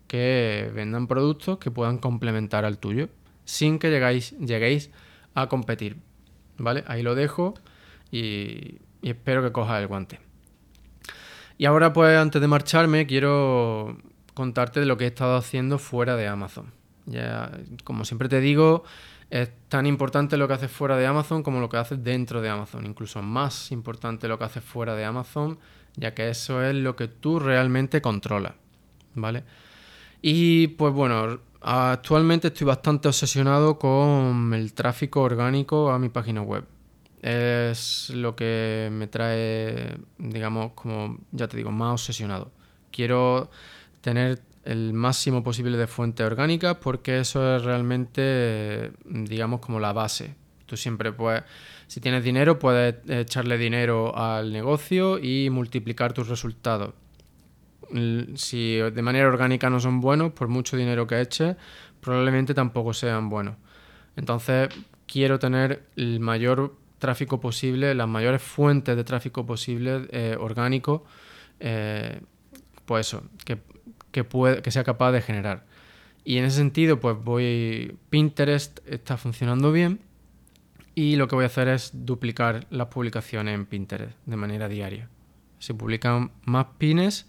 que 0.07 0.71
vendan 0.73 1.07
productos 1.07 1.59
que 1.59 1.71
puedan 1.71 1.99
complementar 1.99 2.65
al 2.65 2.79
tuyo 2.79 3.09
sin 3.45 3.79
que 3.79 3.89
lleguéis 3.89 4.91
a 5.35 5.47
competir. 5.47 5.97
¿Vale? 6.57 6.83
Ahí 6.87 7.03
lo 7.03 7.15
dejo 7.15 7.53
y, 8.11 8.79
y 9.01 9.09
espero 9.09 9.41
que 9.43 9.51
cojas 9.51 9.81
el 9.81 9.87
guante. 9.87 10.28
Y 11.59 11.65
ahora 11.65 11.91
pues 11.91 12.17
antes 12.17 12.41
de 12.41 12.47
marcharme 12.47 13.05
quiero 13.05 13.97
contarte 14.33 14.79
de 14.79 14.85
lo 14.85 14.95
que 14.95 15.03
he 15.03 15.07
estado 15.07 15.35
haciendo 15.35 15.77
fuera 15.77 16.15
de 16.15 16.25
Amazon. 16.25 16.71
Ya, 17.05 17.51
como 17.83 18.05
siempre 18.05 18.29
te 18.29 18.39
digo, 18.39 18.85
es 19.29 19.49
tan 19.67 19.85
importante 19.85 20.37
lo 20.37 20.47
que 20.47 20.53
haces 20.53 20.71
fuera 20.71 20.95
de 20.95 21.05
Amazon 21.05 21.43
como 21.43 21.59
lo 21.59 21.67
que 21.67 21.75
haces 21.75 22.01
dentro 22.01 22.41
de 22.41 22.47
Amazon. 22.47 22.85
Incluso 22.85 23.21
más 23.21 23.73
importante 23.73 24.29
lo 24.29 24.39
que 24.39 24.45
haces 24.45 24.63
fuera 24.63 24.95
de 24.95 25.03
Amazon, 25.03 25.59
ya 25.97 26.13
que 26.13 26.29
eso 26.29 26.63
es 26.63 26.73
lo 26.75 26.95
que 26.95 27.09
tú 27.09 27.39
realmente 27.39 28.01
controlas. 28.01 28.53
¿Vale? 29.15 29.43
Y 30.21 30.67
pues 30.67 30.93
bueno, 30.93 31.41
actualmente 31.59 32.47
estoy 32.47 32.67
bastante 32.67 33.09
obsesionado 33.09 33.77
con 33.77 34.53
el 34.53 34.73
tráfico 34.73 35.23
orgánico 35.23 35.91
a 35.91 35.99
mi 35.99 36.07
página 36.07 36.41
web 36.41 36.63
es 37.21 38.09
lo 38.11 38.35
que 38.35 38.89
me 38.91 39.07
trae, 39.07 39.97
digamos, 40.17 40.71
como 40.73 41.17
ya 41.31 41.47
te 41.47 41.57
digo, 41.57 41.71
más 41.71 41.93
obsesionado. 41.93 42.51
Quiero 42.91 43.49
tener 44.01 44.41
el 44.63 44.93
máximo 44.93 45.43
posible 45.43 45.77
de 45.77 45.87
fuentes 45.87 46.25
orgánicas 46.25 46.75
porque 46.75 47.19
eso 47.19 47.55
es 47.55 47.63
realmente, 47.63 48.91
digamos, 49.05 49.59
como 49.59 49.79
la 49.79 49.93
base. 49.93 50.35
Tú 50.65 50.77
siempre 50.77 51.11
puedes, 51.11 51.43
si 51.87 51.99
tienes 51.99 52.23
dinero, 52.23 52.59
puedes 52.59 52.95
echarle 53.09 53.57
dinero 53.57 54.15
al 54.15 54.53
negocio 54.53 55.17
y 55.17 55.49
multiplicar 55.49 56.13
tus 56.13 56.27
resultados. 56.27 56.93
Si 58.35 58.75
de 58.75 59.01
manera 59.01 59.27
orgánica 59.27 59.69
no 59.69 59.79
son 59.79 59.99
buenos, 59.99 60.31
por 60.33 60.47
mucho 60.47 60.77
dinero 60.77 61.07
que 61.07 61.19
eches, 61.19 61.55
probablemente 62.01 62.53
tampoco 62.53 62.93
sean 62.93 63.29
buenos. 63.29 63.55
Entonces, 64.15 64.69
quiero 65.07 65.39
tener 65.39 65.87
el 65.95 66.19
mayor 66.19 66.75
tráfico 66.99 67.39
posible, 67.39 67.95
las 67.95 68.07
mayores 68.07 68.41
fuentes 68.41 68.95
de 68.95 69.03
tráfico 69.03 69.45
posible 69.45 70.07
eh, 70.11 70.37
orgánico, 70.39 71.05
eh, 71.59 72.21
pues 72.85 73.07
eso, 73.07 73.23
que, 73.45 73.59
que, 74.11 74.23
puede, 74.23 74.61
que 74.61 74.71
sea 74.71 74.83
capaz 74.83 75.11
de 75.11 75.21
generar. 75.21 75.65
Y 76.23 76.37
en 76.37 76.45
ese 76.45 76.57
sentido, 76.57 76.99
pues 76.99 77.17
voy. 77.19 77.97
Pinterest 78.09 78.79
está 78.85 79.17
funcionando 79.17 79.71
bien. 79.71 79.99
Y 80.93 81.15
lo 81.15 81.27
que 81.27 81.35
voy 81.35 81.43
a 81.43 81.47
hacer 81.47 81.67
es 81.69 81.91
duplicar 82.05 82.67
las 82.69 82.87
publicaciones 82.87 83.55
en 83.55 83.65
Pinterest 83.65 84.17
de 84.25 84.35
manera 84.35 84.67
diaria. 84.67 85.09
Se 85.59 85.73
publican 85.73 86.31
más 86.43 86.67
pines, 86.77 87.27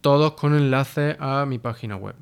todos 0.00 0.32
con 0.32 0.54
enlace 0.54 1.16
a 1.20 1.46
mi 1.46 1.58
página 1.58 1.96
web. 1.96 2.16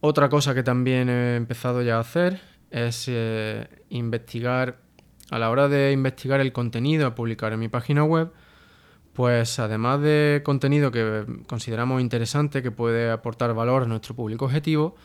Otra 0.00 0.28
cosa 0.28 0.54
que 0.54 0.62
también 0.62 1.08
he 1.08 1.36
empezado 1.36 1.82
ya 1.82 1.96
a 1.96 2.00
hacer 2.00 2.40
es 2.70 3.06
eh, 3.08 3.68
investigar 3.90 4.78
a 5.30 5.38
la 5.38 5.50
hora 5.50 5.68
de 5.68 5.92
investigar 5.92 6.40
el 6.40 6.52
contenido 6.52 7.06
a 7.06 7.14
publicar 7.14 7.52
en 7.52 7.60
mi 7.60 7.68
página 7.68 8.04
web, 8.04 8.32
pues 9.12 9.58
además 9.58 10.00
de 10.00 10.42
contenido 10.44 10.90
que 10.90 11.24
consideramos 11.46 12.00
interesante, 12.00 12.62
que 12.62 12.70
puede 12.70 13.10
aportar 13.10 13.54
valor 13.54 13.84
a 13.84 13.86
nuestro 13.86 14.14
público 14.14 14.44
objetivo, 14.44 14.96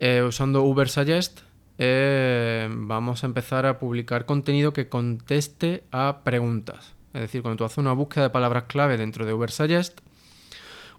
eh, 0.00 0.22
usando 0.22 0.62
Ubersuggest 0.62 1.40
eh, 1.78 2.68
vamos 2.70 3.24
a 3.24 3.26
empezar 3.26 3.66
a 3.66 3.78
publicar 3.78 4.26
contenido 4.26 4.72
que 4.72 4.88
conteste 4.88 5.84
a 5.90 6.20
preguntas. 6.24 6.94
Es 7.14 7.22
decir, 7.22 7.42
cuando 7.42 7.58
tú 7.58 7.64
haces 7.64 7.78
una 7.78 7.92
búsqueda 7.92 8.24
de 8.24 8.30
palabras 8.30 8.64
clave 8.64 8.96
dentro 8.96 9.26
de 9.26 9.34
Ubersuggest, 9.34 10.00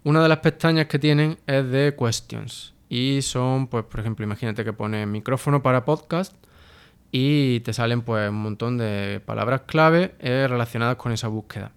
una 0.03 0.21
de 0.21 0.29
las 0.29 0.39
pestañas 0.39 0.87
que 0.87 0.99
tienen 0.99 1.37
es 1.47 1.69
de 1.69 1.95
questions. 1.97 2.73
Y 2.89 3.21
son, 3.21 3.67
pues, 3.67 3.85
por 3.85 3.99
ejemplo, 3.99 4.25
imagínate 4.25 4.63
que 4.63 4.73
pone 4.73 5.05
micrófono 5.05 5.63
para 5.63 5.85
podcast 5.85 6.35
y 7.15 7.59
te 7.59 7.73
salen 7.73 8.01
pues 8.01 8.27
un 8.27 8.41
montón 8.41 8.79
de 8.79 9.21
palabras 9.23 9.61
clave 9.67 10.15
eh, 10.17 10.47
relacionadas 10.49 10.95
con 10.95 11.11
esa 11.11 11.27
búsqueda. 11.27 11.71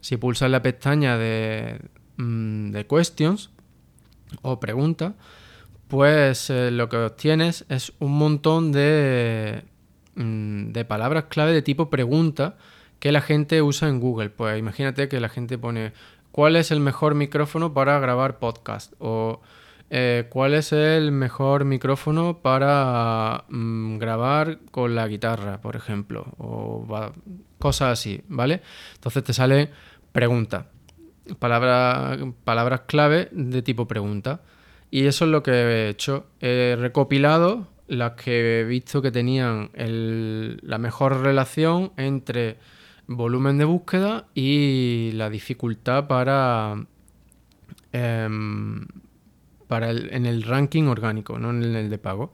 Si 0.00 0.16
pulsas 0.16 0.50
la 0.50 0.60
pestaña 0.60 1.16
de, 1.16 1.80
mm, 2.16 2.72
de 2.72 2.86
questions 2.88 3.50
o 4.42 4.58
preguntas, 4.58 5.12
pues 5.86 6.50
eh, 6.50 6.72
lo 6.72 6.88
que 6.88 6.96
obtienes 6.96 7.64
es 7.68 7.92
un 8.00 8.18
montón 8.18 8.72
de, 8.72 9.62
mm, 10.16 10.72
de 10.72 10.84
palabras 10.84 11.26
clave 11.28 11.52
de 11.52 11.62
tipo 11.62 11.88
pregunta 11.88 12.56
que 12.98 13.12
la 13.12 13.20
gente 13.20 13.62
usa 13.62 13.88
en 13.88 14.00
Google. 14.00 14.30
Pues 14.30 14.58
imagínate 14.58 15.08
que 15.08 15.20
la 15.20 15.28
gente 15.28 15.58
pone 15.58 15.92
¿cuál 16.32 16.56
es 16.56 16.72
el 16.72 16.80
mejor 16.80 17.14
micrófono 17.14 17.72
para 17.72 18.00
grabar 18.00 18.40
podcast? 18.40 18.94
o 18.98 19.42
eh, 19.94 20.24
¿Cuál 20.30 20.54
es 20.54 20.72
el 20.72 21.12
mejor 21.12 21.66
micrófono 21.66 22.38
para 22.38 23.44
mm, 23.50 23.98
grabar 23.98 24.60
con 24.70 24.94
la 24.94 25.06
guitarra, 25.06 25.60
por 25.60 25.76
ejemplo? 25.76 26.32
O 26.38 26.86
cosas 27.58 27.92
así, 27.92 28.22
¿vale? 28.26 28.62
Entonces 28.94 29.22
te 29.22 29.34
sale 29.34 29.68
pregunta, 30.10 30.68
palabras 31.38 32.80
clave 32.86 33.28
de 33.32 33.60
tipo 33.60 33.86
pregunta. 33.86 34.40
Y 34.90 35.04
eso 35.04 35.26
es 35.26 35.30
lo 35.30 35.42
que 35.42 35.50
he 35.50 35.88
hecho. 35.90 36.24
He 36.40 36.74
recopilado 36.78 37.68
las 37.86 38.12
que 38.12 38.60
he 38.60 38.64
visto 38.64 39.02
que 39.02 39.10
tenían 39.10 39.68
la 39.74 40.78
mejor 40.78 41.20
relación 41.20 41.92
entre 41.98 42.56
volumen 43.06 43.58
de 43.58 43.66
búsqueda 43.66 44.24
y 44.34 45.10
la 45.12 45.28
dificultad 45.28 46.06
para... 46.06 46.86
En 49.78 50.26
el 50.26 50.42
ranking 50.42 50.84
orgánico, 50.84 51.38
no 51.38 51.50
en 51.50 51.62
el 51.74 51.90
de 51.90 51.98
pago. 51.98 52.32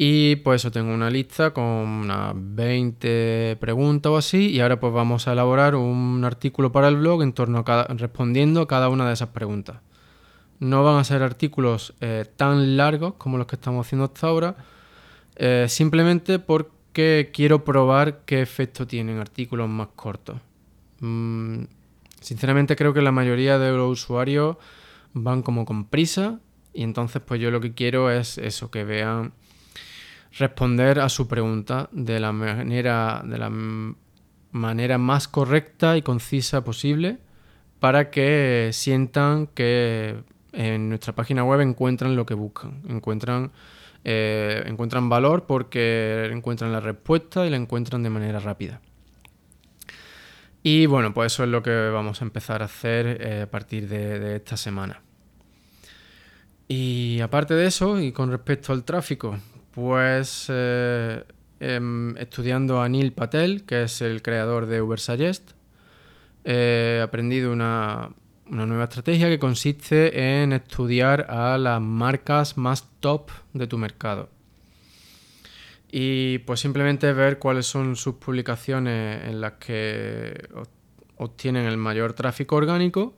Y 0.00 0.36
pues 0.36 0.62
eso, 0.62 0.70
tengo 0.70 0.94
una 0.94 1.10
lista 1.10 1.52
con 1.52 1.64
unas 1.64 2.32
20 2.36 3.56
preguntas 3.60 4.10
o 4.10 4.16
así 4.16 4.48
y 4.48 4.60
ahora 4.60 4.78
pues 4.78 4.92
vamos 4.92 5.26
a 5.26 5.32
elaborar 5.32 5.74
un 5.74 6.24
artículo 6.24 6.70
para 6.70 6.86
el 6.86 6.96
blog 6.96 7.22
en 7.24 7.32
torno 7.32 7.58
a 7.58 7.64
cada, 7.64 7.84
respondiendo 7.88 8.60
a 8.60 8.68
cada 8.68 8.90
una 8.90 9.08
de 9.08 9.14
esas 9.14 9.30
preguntas. 9.30 9.78
No 10.60 10.84
van 10.84 10.98
a 10.98 11.04
ser 11.04 11.24
artículos 11.24 11.94
eh, 12.00 12.24
tan 12.36 12.76
largos 12.76 13.14
como 13.14 13.38
los 13.38 13.48
que 13.48 13.56
estamos 13.56 13.84
haciendo 13.84 14.04
hasta 14.04 14.28
ahora, 14.28 14.56
eh, 15.34 15.66
simplemente 15.68 16.38
porque 16.38 17.30
quiero 17.34 17.64
probar 17.64 18.20
qué 18.24 18.40
efecto 18.40 18.86
tienen 18.86 19.18
artículos 19.18 19.68
más 19.68 19.88
cortos. 19.96 20.36
Mm, 21.00 21.62
sinceramente 22.20 22.76
creo 22.76 22.94
que 22.94 23.02
la 23.02 23.12
mayoría 23.12 23.58
de 23.58 23.72
los 23.72 23.90
usuarios 23.90 24.58
van 25.22 25.42
como 25.42 25.64
con 25.64 25.86
prisa 25.86 26.40
y 26.72 26.82
entonces 26.82 27.22
pues 27.24 27.40
yo 27.40 27.50
lo 27.50 27.60
que 27.60 27.74
quiero 27.74 28.10
es 28.10 28.38
eso, 28.38 28.70
que 28.70 28.84
vean 28.84 29.32
responder 30.38 31.00
a 31.00 31.08
su 31.08 31.26
pregunta 31.26 31.88
de 31.92 32.20
la 32.20 32.32
manera, 32.32 33.22
de 33.24 33.38
la 33.38 33.50
manera 34.50 34.98
más 34.98 35.28
correcta 35.28 35.96
y 35.96 36.02
concisa 36.02 36.64
posible 36.64 37.18
para 37.80 38.10
que 38.10 38.70
sientan 38.72 39.46
que 39.46 40.16
en 40.52 40.88
nuestra 40.88 41.14
página 41.14 41.44
web 41.44 41.60
encuentran 41.60 42.16
lo 42.16 42.26
que 42.26 42.34
buscan, 42.34 42.82
encuentran, 42.88 43.52
eh, 44.04 44.62
encuentran 44.66 45.08
valor 45.08 45.46
porque 45.46 46.28
encuentran 46.32 46.72
la 46.72 46.80
respuesta 46.80 47.46
y 47.46 47.50
la 47.50 47.56
encuentran 47.56 48.02
de 48.02 48.10
manera 48.10 48.40
rápida. 48.40 48.80
Y 50.62 50.86
bueno, 50.86 51.14
pues 51.14 51.32
eso 51.32 51.44
es 51.44 51.50
lo 51.50 51.62
que 51.62 51.88
vamos 51.90 52.20
a 52.20 52.24
empezar 52.24 52.62
a 52.62 52.66
hacer 52.66 53.18
eh, 53.20 53.42
a 53.42 53.50
partir 53.50 53.88
de, 53.88 54.36
esta 54.36 54.56
semana. 54.56 55.00
Y 56.68 57.20
aparte 57.20 57.54
de 57.54 57.66
eso, 57.66 57.98
y 57.98 58.12
con 58.12 58.30
respecto 58.30 58.74
al 58.74 58.84
tráfico, 58.84 59.38
pues 59.72 60.46
eh, 60.50 61.24
em, 61.60 62.14
estudiando 62.18 62.82
a 62.82 62.88
Neil 62.90 63.12
Patel, 63.12 63.64
que 63.64 63.84
es 63.84 64.02
el 64.02 64.20
creador 64.20 64.66
de 64.66 64.82
Ubersuggest, 64.82 65.52
he 66.44 67.00
aprendido 67.02 67.52
una, 67.52 68.10
una 68.50 68.66
nueva 68.66 68.84
estrategia 68.84 69.28
que 69.28 69.38
consiste 69.38 70.42
en 70.42 70.52
estudiar 70.52 71.26
a 71.30 71.56
las 71.56 71.80
marcas 71.80 72.58
más 72.58 72.86
top 73.00 73.30
de 73.54 73.66
tu 73.66 73.78
mercado. 73.78 74.28
Y 75.90 76.38
pues 76.40 76.60
simplemente 76.60 77.12
ver 77.14 77.38
cuáles 77.38 77.66
son 77.66 77.96
sus 77.96 78.16
publicaciones 78.16 79.24
en 79.24 79.40
las 79.40 79.52
que 79.54 80.48
obtienen 81.16 81.64
el 81.64 81.78
mayor 81.78 82.12
tráfico 82.12 82.56
orgánico, 82.56 83.16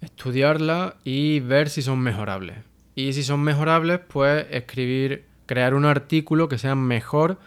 estudiarlas 0.00 0.94
y 1.04 1.38
ver 1.38 1.68
si 1.70 1.82
son 1.82 2.00
mejorables. 2.00 2.69
Y 3.08 3.12
si 3.14 3.22
son 3.22 3.40
mejorables, 3.40 4.00
pues 4.06 4.46
escribir, 4.50 5.24
crear 5.46 5.74
un 5.74 5.84
artículo 5.84 6.48
que 6.48 6.58
sea 6.58 6.74
mejor 6.74 7.38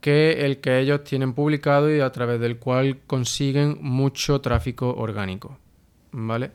que 0.00 0.44
el 0.46 0.58
que 0.58 0.78
ellos 0.78 1.04
tienen 1.04 1.32
publicado 1.32 1.94
y 1.94 2.00
a 2.00 2.10
través 2.10 2.40
del 2.40 2.58
cual 2.58 2.98
consiguen 3.06 3.78
mucho 3.80 4.40
tráfico 4.40 4.94
orgánico. 4.94 5.58
¿vale? 6.12 6.52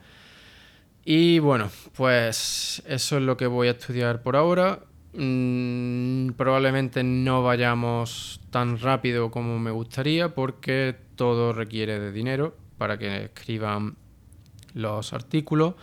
Y 1.04 1.40
bueno, 1.40 1.70
pues 1.96 2.82
eso 2.86 3.18
es 3.18 3.24
lo 3.24 3.38
que 3.38 3.48
voy 3.48 3.68
a 3.68 3.72
estudiar 3.72 4.22
por 4.22 4.36
ahora. 4.36 4.80
Mm, 5.14 6.32
probablemente 6.32 7.04
no 7.04 7.44
vayamos 7.44 8.42
tan 8.50 8.80
rápido 8.80 9.32
como 9.32 9.60
me 9.60 9.72
gustaría 9.72 10.34
porque 10.36 10.96
todo 11.16 11.54
requiere 11.54 12.00
de 12.00 12.12
dinero 12.12 12.56
para 12.78 12.98
que 12.98 13.26
escriban 13.26 13.96
los 14.74 15.14
artículos. 15.14 15.76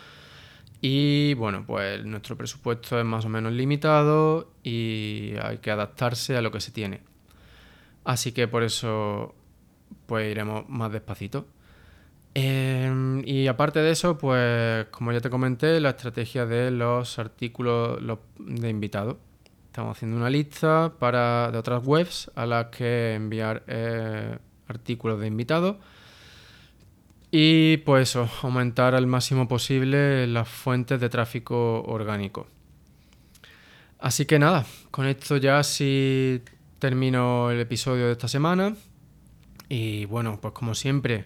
Y 0.87 1.33
bueno, 1.33 1.65
pues 1.67 2.05
nuestro 2.05 2.37
presupuesto 2.37 2.99
es 2.99 3.07
más 3.07 3.25
o 3.25 3.31
menos 3.31 3.55
limitado 3.55 4.53
y 4.63 5.33
hay 5.43 5.57
que 5.57 5.71
adaptarse 5.71 6.37
a 6.37 6.43
lo 6.43 6.51
que 6.51 6.61
se 6.61 6.73
tiene. 6.73 7.01
Así 8.05 8.33
que 8.33 8.49
por 8.49 8.63
eso 8.63 9.35
pues 10.05 10.31
iremos 10.31 10.69
más 10.69 10.93
despacito. 10.93 11.47
Em, 12.35 13.23
y 13.27 13.47
aparte 13.47 13.79
de 13.81 13.93
eso, 13.93 14.19
pues 14.19 14.85
como 14.91 15.11
ya 15.11 15.23
te 15.23 15.31
comenté, 15.31 15.81
la 15.81 15.89
estrategia 15.89 16.45
de 16.45 16.71
los 16.71 17.19
artículos 17.19 17.99
de 18.39 18.69
invitados. 18.69 19.17
Estamos 19.69 19.97
haciendo 19.97 20.19
una 20.19 20.29
lista 20.29 20.93
para, 20.99 21.51
de 21.51 21.57
otras 21.57 21.83
webs 21.87 22.31
a 22.35 22.45
las 22.45 22.67
que 22.67 23.15
enviar 23.15 23.63
eh, 23.69 24.37
artículos 24.69 25.19
de 25.19 25.29
invitados. 25.29 25.77
Y 27.37 27.79
pues 27.79 28.11
eso, 28.11 28.31
aumentar 28.43 28.95
al 28.95 29.09
máximo 29.09 29.49
posible 29.49 30.29
las 30.29 30.49
fuentes 30.49 31.01
de 31.01 31.09
tráfico 31.09 31.83
orgánico. 31.83 32.47
Así 33.99 34.25
que 34.25 34.39
nada, 34.39 34.65
con 34.93 35.07
esto 35.07 35.37
ya 35.39 35.61
sí 35.65 36.43
termino 36.79 37.51
el 37.51 37.59
episodio 37.59 38.07
de 38.07 38.13
esta 38.13 38.29
semana. 38.29 38.77
Y 39.69 40.05
bueno, 40.05 40.39
pues 40.41 40.55
como 40.55 40.77
siempre, 40.77 41.25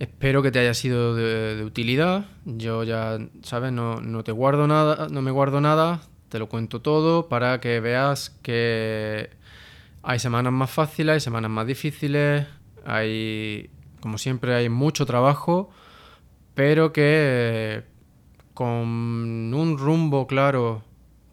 Espero 0.00 0.42
que 0.42 0.50
te 0.50 0.58
haya 0.58 0.74
sido 0.74 1.14
de, 1.14 1.62
utilidad. 1.62 2.24
Yo 2.44 2.82
ya, 2.82 3.18
¿sabes? 3.42 3.70
No, 3.70 4.00
no, 4.00 4.24
te 4.24 4.32
guardo 4.32 4.66
nada, 4.66 5.08
no 5.10 5.22
me 5.22 5.30
guardo 5.30 5.60
nada, 5.60 6.00
te 6.28 6.40
lo 6.40 6.48
cuento 6.48 6.80
todo 6.80 7.28
para 7.28 7.60
que 7.60 7.78
veas 7.78 8.30
que 8.42 9.30
hay 10.02 10.18
semanas 10.18 10.54
más 10.54 10.70
fáciles, 10.70 11.12
hay 11.12 11.20
semanas 11.20 11.50
más 11.50 11.66
difíciles, 11.66 12.46
hay, 12.84 13.70
como 14.00 14.18
siempre, 14.18 14.54
hay 14.54 14.68
mucho 14.68 15.06
trabajo, 15.06 15.70
pero 16.54 16.92
que 16.92 17.84
con 18.54 19.54
un 19.54 19.78
rumbo 19.78 20.26
claro, 20.26 20.82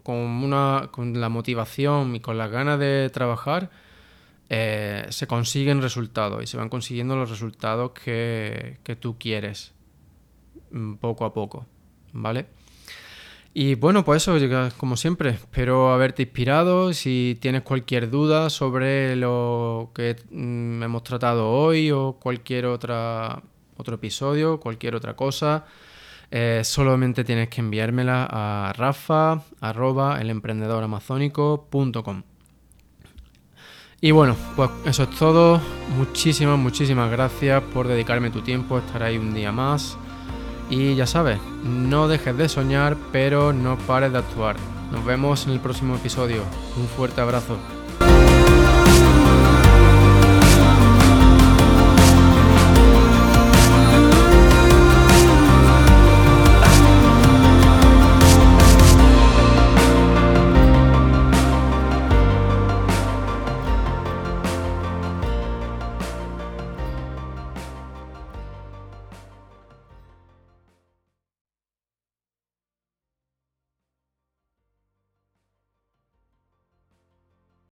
con, 0.02 0.16
una, 0.16 0.88
con 0.90 1.20
la 1.20 1.28
motivación 1.28 2.16
y 2.16 2.20
con 2.20 2.38
las 2.38 2.50
ganas 2.50 2.78
de 2.78 3.10
trabajar, 3.12 3.70
eh, 4.48 5.06
se 5.10 5.26
consiguen 5.26 5.82
resultados 5.82 6.42
y 6.42 6.46
se 6.46 6.56
van 6.56 6.70
consiguiendo 6.70 7.16
los 7.16 7.28
resultados 7.28 7.92
que, 7.92 8.78
tú 8.98 9.18
quieres 9.18 9.74
mm, 10.70 10.94
poco 10.94 11.26
a 11.26 11.34
poco, 11.34 11.66
¿vale? 12.12 12.46
Y 13.54 13.74
bueno, 13.74 14.04
pues 14.04 14.26
eso, 14.26 14.36
como 14.76 14.96
siempre, 14.96 15.30
espero 15.30 15.90
haberte 15.90 16.22
inspirado. 16.22 16.92
Si 16.92 17.36
tienes 17.40 17.62
cualquier 17.62 18.10
duda 18.10 18.50
sobre 18.50 19.16
lo 19.16 19.90
que 19.94 20.16
mm, 20.30 20.82
hemos 20.82 21.02
tratado 21.02 21.50
hoy 21.50 21.90
o 21.90 22.18
cualquier 22.20 22.66
otra, 22.66 23.42
otro 23.76 23.96
episodio, 23.96 24.60
cualquier 24.60 24.94
otra 24.94 25.16
cosa, 25.16 25.64
eh, 26.30 26.60
solamente 26.62 27.24
tienes 27.24 27.48
que 27.48 27.60
enviármela 27.60 28.28
a 28.30 28.72
rafa 28.74 29.42
y 34.00 34.12
bueno, 34.12 34.36
pues 34.54 34.70
eso 34.84 35.02
es 35.02 35.10
todo. 35.10 35.60
Muchísimas, 35.96 36.56
muchísimas 36.56 37.10
gracias 37.10 37.60
por 37.74 37.88
dedicarme 37.88 38.30
tu 38.30 38.42
tiempo, 38.42 38.78
estar 38.78 39.02
ahí 39.02 39.18
un 39.18 39.34
día 39.34 39.50
más. 39.50 39.98
Y 40.70 40.94
ya 40.94 41.06
sabes, 41.06 41.38
no 41.64 42.08
dejes 42.08 42.36
de 42.36 42.48
soñar, 42.48 42.96
pero 43.12 43.52
no 43.52 43.78
pares 43.78 44.12
de 44.12 44.18
actuar. 44.18 44.56
Nos 44.92 45.04
vemos 45.04 45.46
en 45.46 45.52
el 45.52 45.60
próximo 45.60 45.96
episodio. 45.96 46.42
Un 46.76 46.86
fuerte 46.86 47.20
abrazo. 47.20 47.56